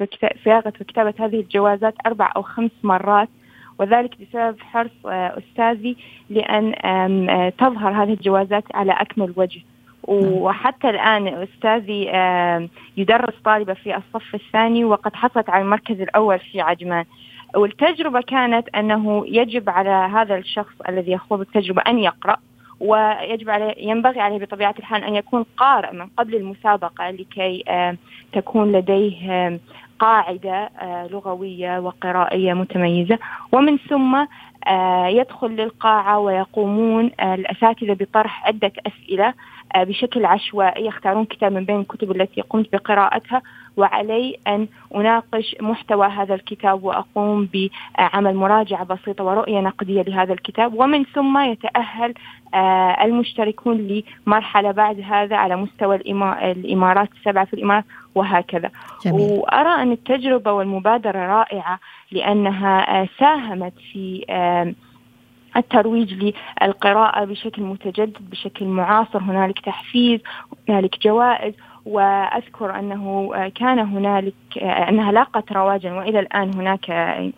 صياغة 0.44 0.72
وكتابة 0.80 1.14
هذه 1.18 1.40
الجوازات 1.40 1.94
أربع 2.06 2.32
أو 2.36 2.42
خمس 2.42 2.70
مرات. 2.82 3.28
وذلك 3.82 4.10
بسبب 4.20 4.60
حرص 4.60 5.06
آه، 5.06 5.38
أستاذي 5.38 5.96
لأن 6.30 6.74
آه، 7.30 7.52
تظهر 7.58 8.02
هذه 8.02 8.12
الجوازات 8.12 8.64
على 8.74 8.92
أكمل 8.92 9.32
وجه. 9.36 9.60
وحتى 10.08 10.90
الآن 10.90 11.28
أستاذي 11.28 12.04
يدرس 12.96 13.34
طالبة 13.44 13.74
في 13.74 13.96
الصف 13.96 14.34
الثاني 14.34 14.84
وقد 14.84 15.14
حصلت 15.14 15.50
على 15.50 15.62
المركز 15.62 16.00
الأول 16.00 16.38
في 16.38 16.60
عجمان. 16.60 17.04
والتجربة 17.54 18.20
كانت 18.20 18.68
أنه 18.68 19.24
يجب 19.26 19.70
على 19.70 19.90
هذا 19.90 20.36
الشخص 20.36 20.74
الذي 20.88 21.12
يخوض 21.12 21.40
التجربة 21.40 21.82
أن 21.82 21.98
يقرأ 21.98 22.36
ويجب 22.80 23.50
عليه 23.50 23.74
ينبغي 23.78 24.20
عليه 24.20 24.38
بطبيعة 24.38 24.74
الحال 24.78 25.04
أن 25.04 25.14
يكون 25.14 25.44
قارئ 25.56 25.92
من 25.92 26.06
قبل 26.06 26.34
المسابقة 26.34 27.10
لكي 27.10 27.64
تكون 28.32 28.72
لديه 28.72 29.60
قاعدة 30.02 30.70
آه، 30.80 31.06
لغوية 31.06 31.78
وقرائية 31.78 32.52
متميزة. 32.52 33.18
ومن 33.52 33.78
ثم 33.78 34.26
يدخل 35.06 35.48
للقاعة 35.48 36.18
ويقومون 36.18 37.10
الأساتذة 37.20 37.92
بطرح 37.92 38.46
عدة 38.46 38.72
أسئلة 38.86 39.34
بشكل 39.76 40.24
عشوائي 40.24 40.86
يختارون 40.86 41.24
كتاب 41.24 41.52
من 41.52 41.64
بين 41.64 41.80
الكتب 41.80 42.10
التي 42.10 42.40
قمت 42.40 42.72
بقراءتها. 42.72 43.42
وعلي 43.76 44.36
أن 44.46 44.68
أناقش 44.94 45.56
محتوى 45.60 46.06
هذا 46.06 46.34
الكتاب 46.34 46.84
وأقوم 46.84 47.48
بعمل 47.54 48.34
مراجعة 48.34 48.84
بسيطة 48.84 49.24
ورؤية 49.24 49.60
نقدية 49.60 50.02
لهذا 50.02 50.32
الكتاب. 50.32 50.74
ومن 50.74 51.04
ثم 51.04 51.38
يتأهل 51.38 52.14
آه، 52.54 53.04
المشتركون 53.04 54.02
لمرحلة 54.26 54.70
بعد 54.70 55.00
هذا 55.00 55.36
على 55.36 55.56
مستوى 55.56 55.96
الإمارات 55.96 57.08
السبعة 57.12 57.44
في 57.44 57.54
الإمارات 57.54 57.84
وهكذا. 58.14 58.70
جميل. 59.04 59.30
وأرى 59.30 59.82
أن 59.82 59.92
التجربة 59.92 60.52
والمبادرة 60.52 61.18
رائعة 61.18 61.78
لأنها 62.12 63.00
آه، 63.02 63.08
ساهمت 63.18 63.72
في 63.92 64.24
الترويج 65.56 66.32
للقراءة 66.62 67.24
بشكل 67.24 67.62
متجدد 67.62 68.30
بشكل 68.30 68.64
معاصر. 68.64 69.18
هنالك 69.18 69.60
تحفيز 69.60 70.20
هنالك 70.68 71.02
جوائز. 71.02 71.54
وأذكر 71.86 72.78
أنه 72.78 73.32
كان 73.48 73.78
هنالك 73.78 74.34
أنها 74.58 75.12
لاقت 75.12 75.52
رواجا 75.52 75.92
وإلى 75.92 76.20
الآن 76.20 76.54
هناك 76.54 76.90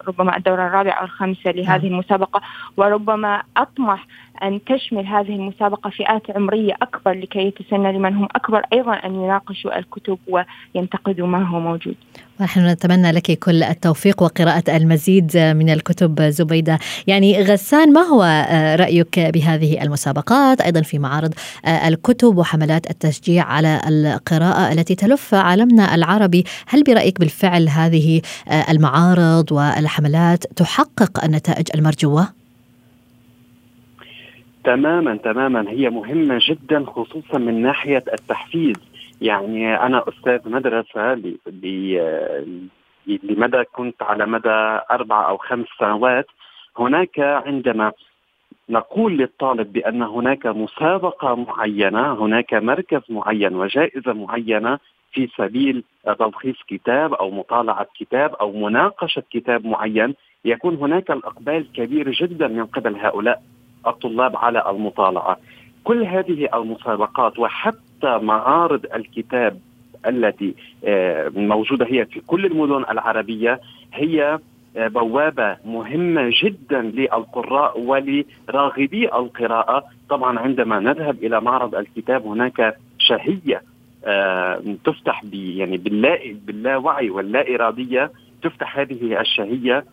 ربما 0.09 0.37
الدورة 0.37 0.67
الرابعة 0.67 0.93
أو 0.93 1.05
الخامسة 1.05 1.51
لهذه 1.51 1.83
نعم. 1.83 1.93
المسابقة 1.93 2.41
وربما 2.77 3.43
أطمح 3.57 4.07
أن 4.43 4.61
تشمل 4.65 5.07
هذه 5.07 5.35
المسابقة 5.35 5.91
فئات 5.91 6.37
عمرية 6.37 6.75
أكبر 6.83 7.13
لكي 7.13 7.39
يتسنى 7.39 7.93
لمن 7.93 8.15
هم 8.15 8.29
أكبر 8.35 8.63
أيضا 8.73 8.93
أن 8.93 9.15
يناقشوا 9.15 9.79
الكتب 9.79 10.19
وينتقدوا 10.29 11.27
ما 11.27 11.43
هو 11.43 11.61
موجود. 11.61 11.95
ونحن 12.41 12.67
نتمنى 12.67 13.13
لك 13.13 13.39
كل 13.39 13.63
التوفيق 13.63 14.23
وقراءة 14.23 14.77
المزيد 14.77 15.37
من 15.37 15.71
الكتب 15.71 16.23
زبيدة 16.23 16.79
يعني 17.07 17.43
غسان 17.43 17.93
ما 17.93 18.01
هو 18.01 18.23
رأيك 18.81 19.21
بهذه 19.21 19.83
المسابقات 19.83 20.61
أيضا 20.61 20.83
في 20.83 20.99
معارض 20.99 21.35
الكتب 21.67 22.37
وحملات 22.37 22.91
التشجيع 22.91 23.45
على 23.45 23.81
القراءة 23.89 24.73
التي 24.73 24.95
تلف 24.95 25.35
عالمنا 25.35 25.95
العربي 25.95 26.45
هل 26.67 26.83
برأيك 26.83 27.04
بالفعل 27.19 27.69
هذه 27.69 28.21
المعارض 28.71 29.53
والحملات 29.53 30.45
تحقق 30.45 31.25
النتائج 31.25 31.67
المرجوة؟ 31.75 32.29
تماما 34.65 35.17
تماما. 35.17 35.71
هي 35.71 35.91
مهمة 35.91 36.41
جدا 36.49 36.85
خصوصا 36.87 37.39
من 37.39 37.63
ناحية 37.63 38.05
التحفيز. 38.13 38.77
يعني 39.21 39.77
أنا 39.77 40.05
أستاذ 40.09 40.49
مدرسة 40.51 41.15
لمدى 43.07 43.65
كنت 43.73 44.03
على 44.03 44.27
مدى 44.27 44.81
أربع 44.91 45.29
أو 45.29 45.37
خمس 45.37 45.67
سنوات. 45.79 46.27
هناك 46.79 47.19
عندما 47.19 47.93
نقول 48.69 49.17
للطالب 49.17 49.73
بأن 49.73 50.03
هناك 50.03 50.47
مسابقة 50.47 51.35
معينة 51.35 52.13
هناك 52.13 52.55
مركز 52.55 53.01
معين 53.09 53.55
وجائزة 53.55 54.13
معينة 54.13 54.79
في 55.15 55.29
سبيل 55.37 55.85
تلخيص 56.19 56.57
كتاب 56.69 57.15
أو 57.15 57.31
مطالعة 57.31 57.87
كتاب 58.01 58.35
أو 58.35 58.53
مناقشة 58.53 59.23
كتاب 59.31 59.67
معين 59.67 60.15
يكون 60.45 60.75
هناك 60.75 61.11
الإقبال 61.11 61.73
كبير 61.73 62.11
جدا 62.11 62.49
من 62.49 62.65
قبل 62.67 62.97
هؤلاء 62.97 63.43
الطلاب 63.87 64.37
على 64.37 64.71
المطالعة. 64.71 65.37
كل 65.85 66.03
هذه 66.05 66.49
المسابقات 66.55 67.39
وحتى 67.39 68.19
معارض 68.23 68.87
الكتاب 68.95 69.61
التي 70.07 70.55
آه، 70.85 71.29
موجودة 71.29 71.87
هي 71.87 72.07
في 72.07 72.21
كل 72.21 72.47
المدن 72.47 72.85
العربية 72.91 73.61
هي 73.93 74.39
آه، 74.77 74.89
بوابة 74.89 75.57
مهمة 75.65 76.31
جدا 76.43 76.83
للقراء 76.83 77.81
ولراغبي 77.81 79.05
القراءة. 79.15 79.85
طبعا 80.09 80.39
عندما 80.39 80.81
نذهب 80.81 81.25
إلى 81.25 81.41
معرض 81.41 81.75
الكتاب 81.75 82.27
هناك 82.27 82.77
شهية 82.99 83.63
آه، 84.05 84.63
تفتح 84.85 85.23
يعني 85.33 85.77
باللا 85.77 86.19
باللاوعي 86.47 87.11
واللا 87.11 87.55
إرادية 87.55 88.11
تفتح 88.43 88.79
هذه 88.79 89.21
الشهية. 89.21 89.85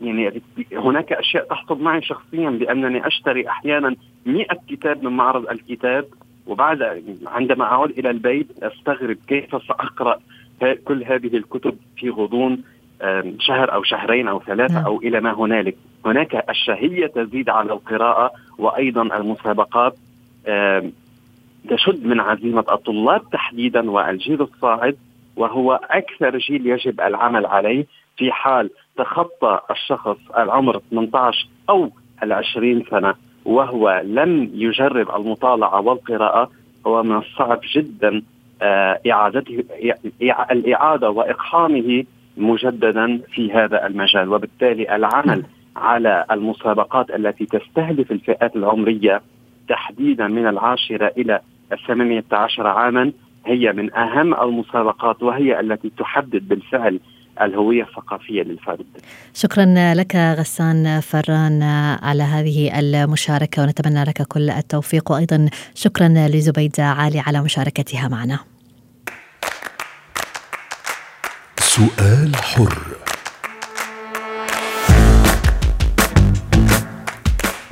يعني 0.00 0.42
هناك 0.72 1.12
أشياء 1.12 1.44
تحصل 1.44 1.82
معي 1.82 2.02
شخصيا 2.02 2.50
بأنني 2.50 3.06
أشتري 3.06 3.48
أحيانا 3.48 3.96
100 4.26 4.46
كتاب 4.68 5.04
من 5.04 5.12
معرض 5.12 5.48
الكتاب 5.48 6.04
وبعد 6.46 7.02
عندما 7.26 7.64
أعود 7.64 7.90
إلى 7.90 8.10
البيت 8.10 8.62
أستغرب 8.62 9.16
كيف 9.28 9.50
سأقرأ 9.50 10.20
كل 10.84 11.04
هذه 11.04 11.36
الكتب 11.36 11.76
في 11.96 12.10
غضون 12.10 12.62
شهر 13.38 13.74
أو 13.74 13.82
شهرين 13.82 14.28
أو 14.28 14.40
ثلاثة 14.40 14.74
نعم. 14.74 14.84
أو 14.84 15.00
إلى 15.00 15.20
ما 15.20 15.32
هنالك. 15.32 15.76
هناك 16.06 16.50
الشهية 16.50 17.06
تزيد 17.06 17.48
على 17.48 17.72
القراءة 17.72 18.30
وأيضا 18.58 19.02
المسابقات. 19.02 19.96
تشد 21.68 22.06
من 22.06 22.20
عزيمة 22.20 22.64
الطلاب 22.72 23.30
تحديدا 23.30 23.90
والجيل 23.90 24.42
الصاعد 24.42 24.96
وهو 25.36 25.80
أكثر 25.90 26.38
جيل 26.38 26.66
يجب 26.66 27.00
العمل 27.00 27.46
عليه 27.46 27.86
في 28.16 28.32
حال 28.32 28.70
تخطى 28.96 29.60
الشخص 29.70 30.18
العمر 30.38 30.80
18 30.90 31.46
أو 31.70 31.90
العشرين 32.22 32.84
سنة 32.90 33.14
وهو 33.44 34.02
لم 34.04 34.50
يجرب 34.54 35.16
المطالعة 35.16 35.80
والقراءة. 35.80 36.50
هو 36.86 37.02
من 37.02 37.16
الصعب 37.16 37.60
جدا 37.74 38.22
آه، 38.62 39.00
إعادته 39.10 39.64
الإعادة 40.50 41.10
وإقحامه 41.10 42.04
مجددا 42.36 43.20
في 43.32 43.52
هذا 43.52 43.86
المجال. 43.86 44.28
وبالتالي 44.28 44.96
العمل 44.96 45.44
على 45.76 46.24
المسابقات 46.30 47.10
التي 47.10 47.46
تستهدف 47.46 48.12
الفئات 48.12 48.56
العمرية 48.56 49.22
تحديدا 49.68 50.28
من 50.28 50.46
العاشرة 50.46 51.12
إلى 51.18 51.40
الثمانية 51.72 52.24
عشر 52.32 52.66
عاما 52.66 53.12
هي 53.46 53.72
من 53.72 53.94
أهم 53.94 54.34
المسابقات 54.34 55.22
وهي 55.22 55.60
التي 55.60 55.92
تحدد 55.98 56.48
بالفعل 56.48 57.00
الهوية 57.40 57.82
الثقافية 57.82 58.42
للفرد. 58.42 58.86
شكرا 59.34 59.94
لك 59.94 60.16
غسان 60.16 61.00
فران 61.00 61.62
على 62.02 62.22
هذه 62.22 62.78
المشاركة 62.78 63.62
ونتمنى 63.62 64.04
لك 64.04 64.22
كل 64.22 64.50
التوفيق. 64.50 65.10
وأيضا 65.10 65.48
شكرا 65.74 66.08
لزبيدة 66.08 66.84
عالي 66.84 67.20
على 67.20 67.42
مشاركتها 67.42 68.08
معنا. 68.08 68.38
سؤال 71.58 72.36
حر. 72.36 73.03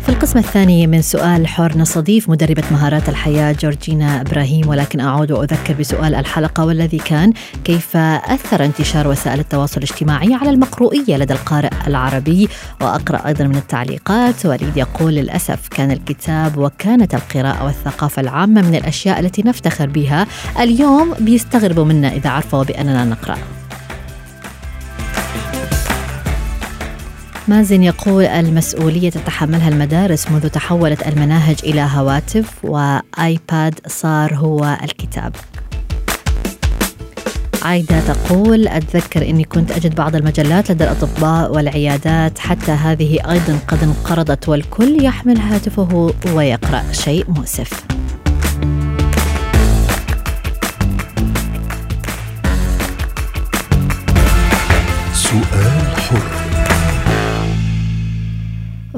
القسم 0.08 0.38
الثاني 0.38 0.86
من 0.86 1.02
سؤال 1.02 1.46
حر 1.46 1.78
نستضيف 1.78 2.30
مدربة 2.30 2.62
مهارات 2.70 3.08
الحياة 3.08 3.52
جورجينا 3.52 4.20
إبراهيم 4.20 4.68
ولكن 4.68 5.00
أعود 5.00 5.32
وأذكر 5.32 5.74
بسؤال 5.74 6.14
الحلقة 6.14 6.64
والذي 6.64 6.98
كان 6.98 7.32
كيف 7.64 7.96
أثر 7.96 8.64
انتشار 8.64 9.08
وسائل 9.08 9.40
التواصل 9.40 9.76
الاجتماعي 9.76 10.34
على 10.34 10.50
المقروئية 10.50 11.16
لدى 11.16 11.32
القارئ 11.32 11.70
العربي؟ 11.86 12.48
وأقرأ 12.80 13.26
أيضا 13.26 13.44
من 13.44 13.56
التعليقات. 13.56 14.46
وليد 14.46 14.76
يقول 14.76 15.14
للأسف 15.14 15.68
كان 15.68 15.90
الكتاب 15.90 16.58
وكانت 16.58 17.14
القراءة 17.14 17.64
والثقافة 17.64 18.22
العامة 18.22 18.62
من 18.62 18.74
الأشياء 18.74 19.20
التي 19.20 19.42
نفتخر 19.42 19.86
بها. 19.86 20.26
اليوم 20.60 21.14
بيستغربوا 21.20 21.84
منا 21.84 22.12
إذا 22.12 22.30
عرفوا 22.30 22.62
بأننا 22.62 23.04
نقرأ. 23.04 23.61
مازن 27.48 27.82
يقول 27.82 28.24
المسؤولية 28.24 29.10
تتحملها 29.10 29.68
المدارس 29.68 30.30
منذ 30.30 30.48
تحولت 30.48 31.06
المناهج 31.06 31.56
إلى 31.64 31.88
هواتف 31.94 32.64
وآيباد 32.64 33.80
صار 33.86 34.34
هو 34.34 34.78
الكتاب. 34.82 35.36
عايدة 37.62 38.00
تقول 38.00 38.68
أتذكر 38.68 39.22
أني 39.30 39.44
كنت 39.44 39.70
أجد 39.72 39.94
بعض 39.94 40.16
المجلات 40.16 40.70
لدى 40.70 40.84
الأطباء 40.84 41.52
والعيادات 41.52 42.38
حتى 42.38 42.72
هذه 42.72 43.30
أيضا 43.30 43.58
قد 43.68 43.82
انقرضت 43.82 44.48
والكل 44.48 45.04
يحمل 45.04 45.38
هاتفه 45.38 46.14
ويقرأ 46.34 46.82
شيء 46.92 47.30
مؤسف. 47.30 47.84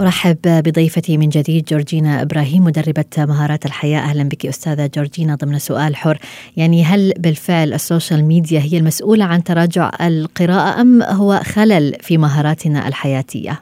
أرحب 0.04 0.36
بضيفتي 0.44 1.18
من 1.18 1.28
جديد 1.28 1.64
جورجينا 1.64 2.22
إبراهيم 2.22 2.64
مدربة 2.64 3.04
مهارات 3.18 3.66
الحياة 3.66 3.98
أهلا 3.98 4.28
بك 4.28 4.46
أستاذة 4.46 4.90
جورجينا 4.94 5.34
ضمن 5.34 5.58
سؤال 5.58 5.96
حر 5.96 6.18
يعني 6.56 6.84
هل 6.84 7.12
بالفعل 7.18 7.72
ال 7.72 7.80
social 7.80 8.24
media 8.24 8.60
هي 8.60 8.78
المسؤولة 8.78 9.24
عن 9.24 9.44
تراجع 9.44 9.90
القراءة 10.00 10.80
أم 10.80 11.02
هو 11.02 11.40
خلل 11.54 11.94
في 12.00 12.18
مهاراتنا 12.18 12.88
الحياتية؟ 12.88 13.60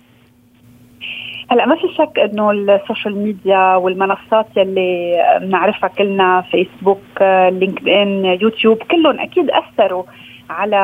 هلا 1.50 1.66
ما 1.66 1.74
في 1.74 1.88
شك 1.98 2.18
إنه 2.18 2.50
السوشيال 2.50 3.16
ميديا 3.16 3.76
والمنصات 3.76 4.46
يلي 4.56 5.16
بنعرفها 5.40 5.88
كلنا 5.88 6.44
فيسبوك 6.50 7.02
LinkedIn 7.50 8.24
يوتيوب 8.24 8.76
كلهم 8.76 9.20
أكيد 9.20 9.50
أثروا 9.50 10.04
على 10.50 10.76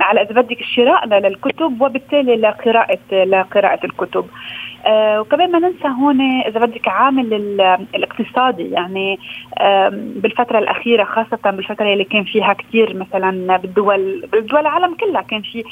على 0.00 0.22
إذا 0.22 0.40
بدك 0.40 0.62
شرائنا 0.62 1.28
للكتب 1.28 1.80
وبالتالي 1.80 2.36
لقراءة 2.36 2.98
لقراءة 3.12 3.86
الكتب. 3.86 4.24
آه 4.86 5.20
وكمان 5.20 5.52
ما 5.52 5.58
ننسى 5.58 5.88
هون 5.88 6.20
إذا 6.20 6.60
بدك 6.60 6.88
عامل 6.88 7.34
الاقتصادي 7.94 8.70
يعني 8.70 9.18
بالفترة 9.96 10.58
الأخيرة 10.58 11.04
خاصة 11.04 11.50
بالفترة 11.50 11.92
اللي 11.92 12.04
كان 12.04 12.24
فيها 12.24 12.52
كثير 12.52 12.96
مثلا 12.96 13.56
بالدول 13.56 14.28
بالدول 14.32 14.60
العالم 14.60 14.94
كلها 14.94 15.22
كان 15.22 15.42
في 15.42 15.64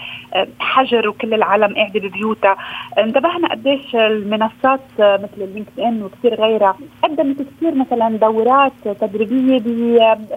حجر 0.61 1.09
وكل 1.09 1.35
العالم 1.35 1.75
قاعدة 1.75 2.01
ببيوتها. 2.01 2.57
انتبهنا 2.99 3.49
قديش 3.49 3.95
المنصات 3.95 4.81
مثل 4.99 5.39
اللينكد 5.39 5.81
ان 5.81 6.03
وكثير 6.03 6.35
غيرها 6.35 6.77
قدمت 7.03 7.37
كثير 7.43 7.75
مثلا 7.75 8.09
دورات 8.17 8.73
تدريبية 9.01 9.59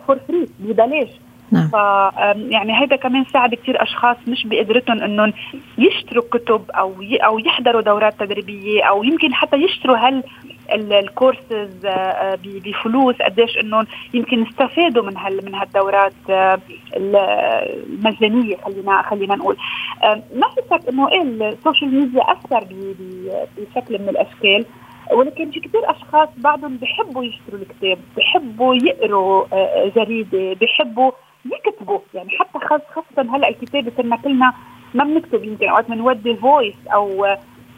for 0.08 0.18
free 0.28 0.46
ببلاش. 0.60 1.10
نعم. 1.52 1.68
ف 1.68 1.74
يعني 2.52 2.82
هيدا 2.82 2.96
كمان 2.96 3.26
ساعد 3.34 3.56
كثير 3.56 3.84
أشخاص 3.84 4.18
مش 4.28 4.48
بقدرتهم 4.48 5.00
إنهم 5.00 5.34
يشتروا 5.78 6.24
كتب 6.32 6.72
أو 6.72 6.96
أو 7.02 7.40
يحضروا 7.40 7.82
دورات 7.82 8.20
تدريبية 8.20 8.84
أو 8.84 9.04
يمكن 9.04 9.34
حتى 9.34 9.58
يشتروا 9.58 9.98
هال 9.98 10.24
الكورسز 10.74 11.88
بفلوس 12.44 13.16
قديش 13.16 13.58
إنهم 13.58 13.88
يمكن 14.14 14.42
يستفادوا 14.44 15.04
من 15.04 15.18
هال 15.18 15.46
من 15.46 15.56
هالدورات 15.56 16.14
المجانية 16.96 18.58
خلينا 18.66 19.02
خلينا 19.02 19.36
نقول 19.36 19.58
ما 20.36 20.48
شك 20.72 20.90
إنه 20.90 21.12
إيه 21.12 21.22
ال 21.22 21.32
social 21.32 21.96
media 21.96 22.22
أثر 22.22 22.64
بشكل 23.58 24.02
من 24.02 24.10
الأشكال 24.10 24.66
ولكن 25.12 25.52
في 25.52 25.60
كثير 25.60 25.92
أشخاص 25.92 26.30
بعضهم 26.38 26.78
بحبوا 26.78 27.24
يشتروا 27.24 27.60
الكتاب 27.62 27.98
بحبوا 28.18 28.76
يقروا 28.76 29.46
جريدة 29.96 30.54
بحبوا 30.62 31.12
يكتبوا 31.54 32.00
يعني 32.14 32.30
حتى 32.30 32.60
خاصة 32.96 33.36
هلأ 33.36 33.50
الكتابة 33.50 33.92
صرنا 33.98 34.16
كلنا 34.16 34.54
ما 34.94 35.04
بنكتب 35.04 35.44
يمكن 35.44 35.70
اوقات 35.70 35.90
بنودي 35.90 36.36
voice 36.36 36.76
أو 36.94 37.28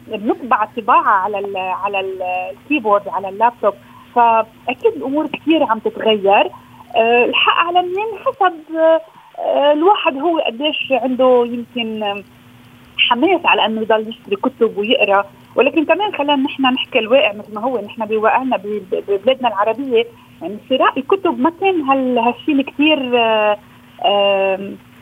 بنطبع 0.06 0.64
طباعة 0.76 1.10
على 1.10 1.38
ال 1.38 1.56
على 1.56 2.00
ال 2.00 2.12
keyboard 2.12 3.08
على 3.08 3.28
اللابتوب. 3.28 3.74
فأكيد 4.14 4.92
الأمور 4.96 5.26
كثير 5.26 5.64
عم 5.64 5.78
تتغير. 5.78 6.50
أه 6.96 7.24
الحق 7.24 7.58
على 7.66 7.82
منين 7.82 8.18
حسب 8.26 8.76
أه 9.38 9.72
الواحد 9.72 10.18
هو 10.18 10.38
قديش 10.38 10.92
عنده 10.92 11.46
يمكن 11.46 12.22
حماس 13.10 13.40
على 13.44 13.66
أنه 13.66 13.80
يضل 13.80 14.08
يشتري 14.08 14.36
كتب 14.36 14.78
ويقرأ. 14.78 15.24
ولكن 15.54 15.84
كمان 15.84 16.12
خلينا 16.12 16.36
نحن 16.36 16.62
نحكي 16.62 16.98
الواقع 16.98 17.32
مثل 17.32 17.54
ما 17.54 17.60
هو 17.60 17.80
نحن 17.80 18.04
بواقعنا 18.06 18.56
ببلادنا 18.56 19.48
العربية. 19.48 20.04
يعني 20.42 20.56
شراء 20.68 20.98
الكتب 20.98 21.40
ما 21.40 21.52
كان 21.60 21.80
هالشيء 22.18 22.62
كثير 22.62 22.98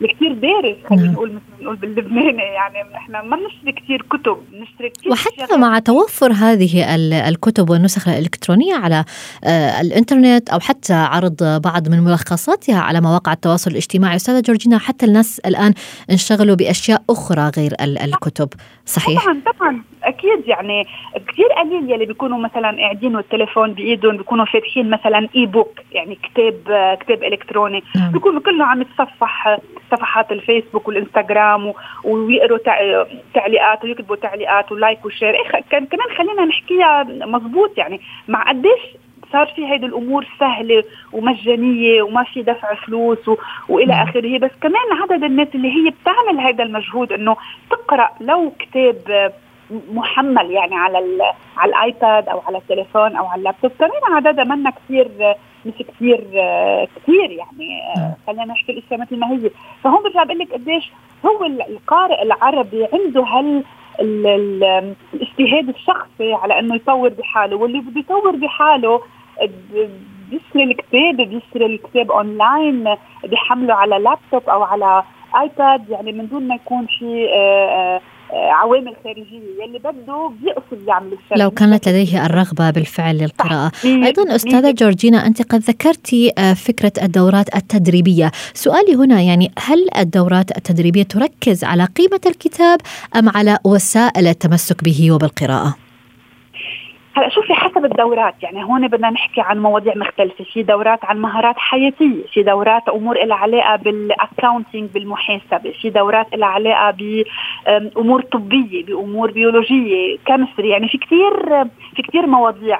كثير 0.07 0.33
بارز 0.33 0.75
خلينا 0.89 1.03
نعم. 1.03 1.13
نقول 1.13 1.29
مثل 1.29 1.63
نقول 1.63 1.75
باللبناني 1.75 2.43
يعني 2.43 2.95
إحنا 2.95 3.21
ما 3.21 3.35
بنشتري 3.35 3.71
كثير 3.71 4.01
كتب 4.01 4.37
بنشتري 4.51 4.89
كثير 4.89 5.11
وحتى 5.11 5.57
مع 5.57 5.79
توفر 5.79 6.31
هذه 6.31 6.95
الكتب 7.29 7.69
والنسخ 7.69 8.07
الإلكترونية 8.07 8.75
على 8.75 9.05
آه، 9.43 9.81
الإنترنت 9.81 10.49
أو 10.49 10.59
حتى 10.59 10.93
عرض 10.93 11.61
بعض 11.63 11.89
من 11.89 12.03
ملخصاتها 12.03 12.79
على 12.79 13.01
مواقع 13.01 13.33
التواصل 13.33 13.71
الاجتماعي 13.71 14.15
أستاذة 14.15 14.41
جورجينا 14.41 14.77
حتى 14.77 15.05
الناس 15.05 15.39
الآن 15.39 15.73
انشغلوا 16.11 16.55
بأشياء 16.55 17.03
أخرى 17.09 17.51
غير 17.57 17.73
الكتب 17.81 18.49
صحيح 18.85 19.23
طبعا 19.23 19.41
طبعا 19.53 19.83
أكيد 20.03 20.47
يعني 20.47 20.87
كثير 21.27 21.45
قليل 21.57 21.91
يلي 21.91 22.05
بيكونوا 22.05 22.37
مثلا 22.37 22.77
قاعدين 22.77 23.15
والتليفون 23.15 23.73
بإيدهم 23.73 24.17
بيكونوا 24.17 24.45
فاتحين 24.45 24.89
مثلا 24.89 25.27
e-book 25.35 25.79
يعني 25.91 26.15
كتاب 26.15 26.55
كتاب 26.99 27.23
إلكتروني 27.23 27.83
نعم. 27.95 28.11
بيكونوا 28.11 28.41
كله 28.41 28.65
عم 28.65 28.81
يتصفح 28.81 29.59
صفحات 29.91 30.31
الفيسبوك 30.31 30.87
والإنستغرام 30.87 31.73
ويقروا 32.03 32.57
تعليقات 33.33 33.83
ويكتبوا 33.83 34.15
تعليقات 34.15 34.71
و 34.71 34.78
like 34.78 35.05
و 35.05 35.09
share. 35.09 35.35
إيه 35.35 35.59
كمان 35.69 36.09
خلينا 36.17 36.45
نحكيها 36.45 37.03
مزبوط 37.03 37.77
يعني. 37.77 38.01
مع 38.27 38.49
قديش 38.49 38.79
صار 39.31 39.47
في 39.55 39.67
هيدي 39.67 39.85
الأمور 39.85 40.25
سهلة 40.39 40.83
ومجانية 41.13 42.01
وما 42.01 42.23
في 42.23 42.41
دفع 42.41 42.73
فلوس 42.73 43.27
و... 43.27 43.37
وإلى. 43.69 43.93
آخره. 43.93 44.37
بس 44.37 44.51
كمان 44.61 45.01
عدد 45.01 45.23
الناس 45.23 45.47
اللي 45.55 45.67
هي 45.67 45.89
بتعمل 45.89 46.39
هذا 46.39 46.63
المجهود 46.63 47.11
إنه 47.11 47.35
تقرأ 47.69 48.09
لو 48.21 48.51
كتاب 48.59 49.31
محمل 49.91 50.51
يعني 50.51 50.75
على 50.75 50.97
على 51.57 51.69
الآيباد 51.69 52.29
أو 52.29 52.41
على 52.47 52.57
التليفون 52.57 53.15
أو 53.15 53.25
على 53.25 53.39
اللابتوب. 53.39 53.71
كمان 53.79 54.15
عددها 54.15 54.43
منا 54.43 54.69
كثير 54.69 55.07
مش 55.65 55.73
كثير 55.73 56.17
كثير 56.95 57.31
يعني 57.31 57.81
نعم. 57.97 58.13
خلينا 58.27 58.45
نحكي 58.45 58.71
الاشياء 58.71 58.99
مثل 58.99 59.17
ما 59.19 59.31
هي 59.31 59.51
فهون 59.83 60.03
برجع 60.03 60.23
بقول 60.23 60.39
لك 60.39 60.53
قديش 60.53 60.91
هو 61.25 61.45
القارئ 61.45 62.23
العربي 62.23 62.87
عنده 62.93 63.23
هال 63.23 63.63
الاجتهاد 63.99 65.69
الشخصي 65.69 66.33
على 66.33 66.59
إنه 66.59 66.75
يطور 66.75 67.09
بحاله 67.09 67.55
واللي 67.55 67.79
بده 67.79 67.99
يطور 67.99 68.35
بحاله 68.35 69.01
بيشتري 70.29 70.63
الكتاب 70.63 71.15
بيشتري 71.15 71.65
الكتاب 71.65 72.11
اونلاين 72.11 72.95
بيحمله 73.23 73.73
على 73.73 73.99
لابتوب 73.99 74.49
أو 74.49 74.63
على 74.63 75.03
iPad 75.41 75.89
يعني 75.89 76.11
من 76.11 76.27
دون 76.27 76.47
ما 76.47 76.55
يكون 76.55 76.85
في 76.99 77.29
آه، 77.33 77.69
آه، 77.69 78.01
عوامل 78.33 78.95
خارجية 79.03 79.63
يلي 79.63 79.79
بده 79.79 80.31
بيقصد 80.41 80.87
يعمل 80.87 81.13
الشيء 81.13 81.37
لو 81.37 81.51
كانت 81.51 81.89
لديه 81.89 82.25
الرغبة 82.25 82.71
بالفعل 82.71 83.17
للقراءة. 83.17 83.71
أيضا 83.85 84.35
أستاذة 84.35 84.71
جورجينا 84.71 85.27
أنت 85.27 85.41
قد 85.41 85.59
ذكرتي 85.59 86.31
آه، 86.37 86.53
فكرة 86.53 86.93
الدورات 87.01 87.55
التدريبية. 87.55 88.31
سؤالي 88.53 88.95
هنا 88.95 89.21
يعني 89.21 89.51
هل 89.59 89.87
الدورات 89.97 90.57
التدريبية 90.57 91.03
تركز 91.03 91.63
على 91.63 91.85
قيمة 91.85 92.21
الكتاب 92.25 92.79
أم 93.15 93.29
على 93.29 93.57
وسائل 93.63 94.27
التمسك 94.27 94.83
به 94.83 95.11
وبالقراءة؟ 95.11 95.88
هلا 97.15 97.29
شوفي 97.29 97.53
حسب 97.53 97.85
الدورات 97.85 98.43
يعني 98.43 98.63
هون 98.63 98.87
بدنا 98.87 99.09
نحكي 99.09 99.41
عن 99.41 99.59
مواضيع 99.59 99.93
مختلفة 99.95 100.43
في 100.43 100.63
دورات 100.63 101.05
عن 101.05 101.21
مهارات 101.21 101.55
حياتية 101.57 102.23
في 102.33 102.43
دورات 102.43 102.89
أمور 102.89 103.23
لها 103.25 103.37
علاقة 103.37 103.75
بال 103.75 103.94
accounting 103.94 104.89
بالمحاسبة 104.89 105.71
في 105.81 105.89
دورات 105.89 106.27
لها 106.35 106.47
علاقة 106.47 106.91
بامور 106.91 108.21
طبية 108.21 108.85
بأمور 108.85 109.31
بيولوجية 109.31 110.17
chemistry 110.25 110.69
يعني 110.69 110.87
في 110.87 110.97
كثير 110.97 111.65
في 111.95 112.01
كثير 112.01 112.27
مواضيع. 112.27 112.79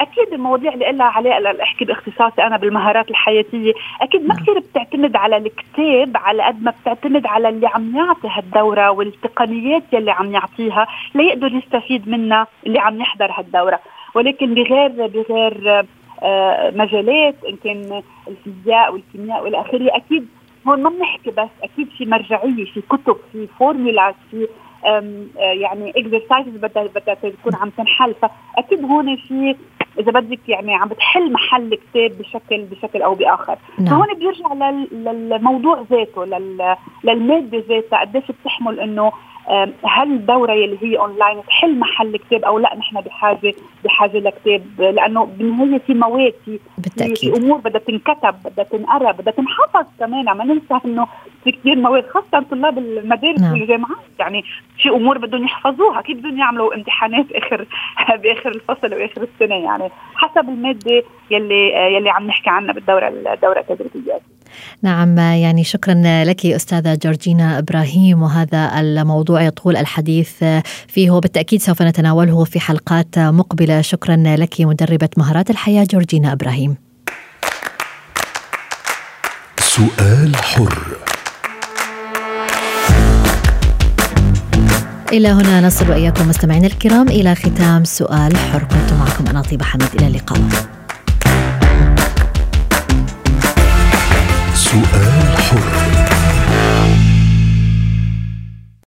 أكيد 0.00 0.32
المواضيع 0.32 0.74
اللي 0.74 0.92
لها 0.92 1.06
علاقه 1.06 1.62
أحكي 1.62 1.84
باختصاصي 1.84 2.42
أنا 2.42 2.56
بالمهارات 2.56 3.10
الحياتية 3.10 3.72
أكيد 4.00 4.20
ما 4.20 4.34
نعم. 4.34 4.42
كثير 4.42 4.58
بتعتمد 4.58 5.16
على 5.16 5.36
الكتاب 5.36 6.16
على 6.16 6.42
قد 6.42 6.62
ما 6.62 6.74
بتعتمد 6.82 7.26
على 7.26 7.48
اللي 7.48 7.66
عم 7.66 7.96
يعطي 7.96 8.28
هالدورة 8.28 8.90
والتقنيات 8.90 9.82
يلي 9.92 10.10
عم 10.10 10.32
يعطيها 10.32 10.86
ليقدر 11.14 11.52
يستفيد 11.52 12.08
منها 12.08 12.46
اللي 12.66 12.78
عم 12.78 13.00
يحضر 13.00 13.30
هالدورة 13.32 13.80
ولكن 14.14 14.54
بغير 14.54 15.06
بغير 15.06 15.84
آه، 16.22 16.70
مجالات 16.70 17.34
إن 17.48 17.56
كان 17.64 18.02
الفيزياء 18.28 18.92
والكيمياء 18.92 19.44
والى 19.44 19.60
آخره 19.60 19.96
أكيد 19.96 20.28
هون 20.68 20.82
ما 20.82 20.90
بنحكي 20.90 21.30
بس 21.30 21.48
أكيد 21.62 21.88
في 21.98 22.06
مرجعية 22.06 22.64
في 22.64 22.80
كتب 22.80 23.16
في 23.32 23.46
فورمولا 23.58 24.14
في 24.30 24.48
يعني 25.38 25.90
exercises 25.96 26.56
بدها 26.56 26.82
بدها 26.82 27.14
تكون 27.14 27.54
عم 27.54 27.70
تنحل 27.70 28.14
فأكيد 28.14 28.84
هون 28.84 29.16
في 29.16 29.56
إذا 29.98 30.12
بدك 30.12 30.48
يعني 30.48 30.74
عم 30.74 30.88
بتحل 30.88 31.32
محل 31.32 31.74
كتاب 31.74 32.18
بشكل 32.18 32.62
بشكل 32.62 33.02
أو 33.02 33.14
بآخر 33.14 33.58
نعم. 33.78 33.86
فهون 33.86 34.14
بيرجع 34.18 34.52
للموضوع 34.92 35.84
ذاته 35.90 36.24
للمادة 37.04 37.64
ذاتها 37.68 38.00
قديش 38.00 38.24
بتحمل 38.30 38.80
إنه 38.80 39.12
هل 39.84 40.12
الدورة 40.12 40.52
اللي 40.52 40.78
هي 40.82 40.98
اونلاين 40.98 41.42
تحل 41.46 41.78
محل 41.78 42.16
كتاب 42.16 42.44
أو 42.44 42.58
لا؟ 42.58 42.76
نحن 42.76 43.00
بحاجه 43.00 43.54
بحاجة 43.84 44.18
لكتاب 44.18 44.62
لأنه 44.78 45.24
بالنهايه 45.24 45.78
في 45.78 45.94
مواد 45.94 46.34
في. 46.44 46.58
في 47.16 47.36
أمور 47.36 47.58
بدها 47.58 47.80
تنكتب 47.80 48.34
بدها 48.44 48.64
تنقرا 48.64 49.12
بدها 49.12 49.32
تنحفظ 49.32 49.86
كمان. 49.98 50.24
ما 50.24 50.44
ننسى 50.44 50.78
إنه 50.84 51.06
في 51.44 51.52
كثير 51.52 51.76
مواد 51.76 52.06
خاصة 52.06 52.46
طلاب 52.50 52.78
المدارس 52.78 53.40
نعم. 53.40 53.52
والجامعات. 53.52 53.98
يعني 54.18 54.44
في 54.78 54.88
أمور 54.88 55.18
بدهم 55.18 55.44
يحفظوها. 55.44 56.00
كيف 56.02 56.18
بدهم 56.18 56.38
يعملوا 56.38 56.74
امتحانات 56.74 57.26
اخر 57.42 57.66
بآخر 58.16 58.50
الفصل 58.50 58.94
وآخر 58.94 59.22
السنة؟ 59.22 59.54
يعني 59.54 59.90
حسب 60.14 60.48
المادة 60.48 61.02
يلي 61.30 61.72
يلي 61.94 62.10
عم 62.10 62.26
نحكي 62.26 62.50
عنها 62.50 62.72
بالدوره 62.72 63.08
الدورة 63.08 63.58
التدريبية. 63.60 64.20
نعم 64.82 65.18
يعني 65.18 65.64
شكرا 65.64 66.24
لك 66.24 66.46
أستاذة 66.46 66.94
جورجينا 66.94 67.58
إبراهيم. 67.58 68.22
وهذا 68.22 68.80
الموضوع 68.80 69.42
يطول 69.42 69.76
الحديث 69.76 70.44
فيه 70.88 71.10
وبالتأكيد 71.10 71.62
سوف 71.62 71.82
نتناوله 71.82 72.44
في 72.44 72.60
حلقات 72.60 73.18
مقبلة. 73.18 73.80
شكرا 73.80 74.16
لك 74.16 74.60
مدربة 74.60 75.08
مهارات 75.16 75.50
الحياة 75.50 75.86
جورجينا 75.90 76.32
إبراهيم. 76.32 76.76
سؤال 79.58 80.36
حر. 80.36 80.96
إلى 85.12 85.28
هنا 85.28 85.60
نصل 85.60 85.90
وإياكم 85.90 86.28
مستمعينا 86.28 86.66
الكرام 86.66 87.08
إلى 87.08 87.34
ختام 87.34 87.84
سؤال 87.84 88.36
حر. 88.36 88.62
كنت 88.62 88.92
معكم 88.92 89.26
أنا 89.26 89.42
طيبة 89.42 89.64
حميد. 89.64 89.88
إلى 89.94 90.06
اللقاء. 90.06 90.40
سؤال 94.71 95.37
حر 95.37 95.87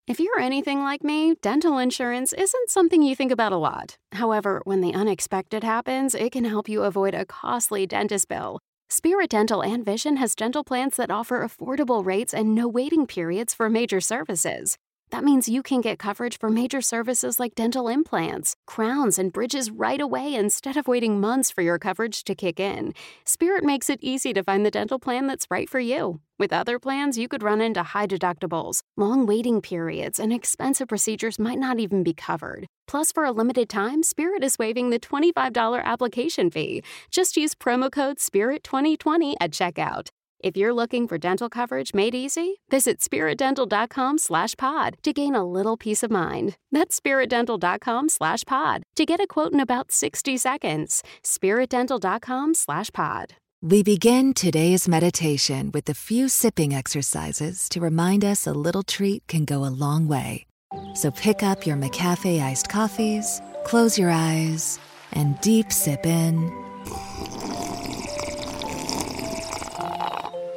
If 0.08 0.20
you're 0.20 0.40
anything 0.40 0.80
like 0.82 1.04
me, 1.04 1.36
dental 1.36 1.78
insurance 1.78 2.34
isn't 2.34 2.70
something 2.72 3.04
you 3.04 3.16
think 3.16 3.32
about 3.32 3.52
a 3.52 3.58
lot. 3.58 3.98
However, 4.14 4.60
when 4.64 4.82
the 4.82 4.96
unexpected 4.96 5.64
happens, 5.64 6.16
it 6.16 6.32
can 6.32 6.46
help 6.46 6.68
you 6.68 6.82
avoid 6.82 7.14
a 7.14 7.26
costly 7.26 7.86
dentist 7.86 8.28
bill. 8.28 8.60
Spirit 8.90 9.30
Dental 9.30 9.62
and 9.62 9.86
Vision 9.86 10.18
has 10.18 10.34
dental 10.34 10.64
plans 10.64 10.96
that 10.96 11.12
offer 11.12 11.46
affordable 11.48 12.04
rates 12.04 12.34
and 12.34 12.56
no 12.56 12.68
waiting 12.68 13.06
periods 13.06 13.54
for 13.54 13.70
major 13.70 14.02
services. 14.02 14.78
That 15.11 15.25
means 15.25 15.49
you 15.49 15.63
can 15.63 15.81
get 15.81 15.99
coverage 15.99 16.39
for 16.39 16.51
major 16.51 16.81
services 16.81 17.39
like 17.39 17.55
dental 17.55 17.89
implants, 17.89 18.57
crowns, 18.67 19.19
and 19.19 19.33
bridges 19.33 19.71
right 19.71 20.01
away 20.01 20.35
instead 20.35 20.77
of 20.77 20.89
waiting 20.89 21.21
months 21.21 21.51
for 21.51 21.63
your 21.63 21.79
coverage 21.79 22.25
to 22.25 22.35
kick 22.35 22.59
in. 22.59 22.95
Spirit 23.25 23.65
makes 23.65 23.89
it 23.89 24.01
easy 24.03 24.33
to 24.33 24.43
find 24.43 24.67
the 24.67 24.71
dental 24.71 24.99
plan 24.99 25.27
that's 25.27 25.47
right 25.51 25.69
for 25.69 25.81
you. 25.81 26.21
With 26.39 26.53
other 26.53 26.79
plans, 26.81 27.17
you 27.17 27.29
could 27.29 27.45
run 27.45 27.61
into 27.61 27.83
high 27.83 28.09
deductibles, 28.09 28.81
long 28.97 29.25
waiting 29.25 29.61
periods, 29.61 30.19
and 30.19 30.33
expensive 30.33 30.89
procedures 30.89 31.39
might 31.39 31.59
not 31.59 31.79
even 31.79 32.03
be 32.03 32.13
covered. 32.13 32.67
Plus, 32.89 33.13
for 33.13 33.25
a 33.25 33.33
limited 33.33 33.69
time, 33.69 34.03
Spirit 34.03 34.43
is 34.43 34.59
waiving 34.59 34.91
the 34.91 34.99
$25 34.99 35.85
application 35.85 36.51
fee. 36.51 36.83
Just 37.11 37.37
use 37.37 37.55
promo 37.55 37.91
code 37.91 38.19
SPIRIT2020 38.19 39.35
at 39.41 39.53
checkout. 39.53 40.09
If 40.45 40.59
you're 40.59 40.75
looking 40.75 41.09
for 41.09 41.17
dental 41.17 41.49
coverage 41.49 41.95
made 41.95 42.15
easy, 42.15 42.61
visit 42.69 43.01
spiritdental.com 43.01 44.19
slash 44.19 44.55
pod 44.59 44.99
to 45.03 45.15
gain 45.15 45.35
a 45.35 45.43
little 45.43 45.79
peace 45.79 46.03
of 46.03 46.11
mind. 46.11 46.59
That's 46.71 47.01
spiritdental.com 47.01 48.11
slash 48.11 48.45
pod 48.45 48.83
to 48.97 49.07
get 49.07 49.21
a 49.21 49.27
quote 49.27 49.55
in 49.55 49.61
about 49.61 49.91
60 49.91 50.37
seconds. 50.37 51.03
spiritdental.com 51.23 52.53
slash 52.53 52.91
pod. 52.93 53.37
We 53.63 53.83
begin 53.83 54.35
today's 54.35 54.87
meditation 54.87 55.71
with 55.73 55.89
a 55.89 55.95
few 55.95 56.29
sipping 56.29 56.75
exercises 56.75 57.67
to 57.71 57.81
remind 57.81 58.23
us 58.23 58.47
a 58.47 58.53
little 58.53 58.83
treat 58.83 59.27
can 59.27 59.47
go 59.47 59.65
a 59.65 59.73
long 59.73 60.09
way. 60.09 60.45
So 60.93 61.11
pick 61.11 61.43
up 61.43 61.65
your 61.65 61.79
McCafe 61.79 62.43
iced 62.43 62.69
coffees, 62.69 63.41
close 63.65 63.99
your 63.99 64.11
eyes, 64.11 64.79
and 65.15 65.41
deep 65.41 65.73
sip 65.73 66.05
in 66.05 66.53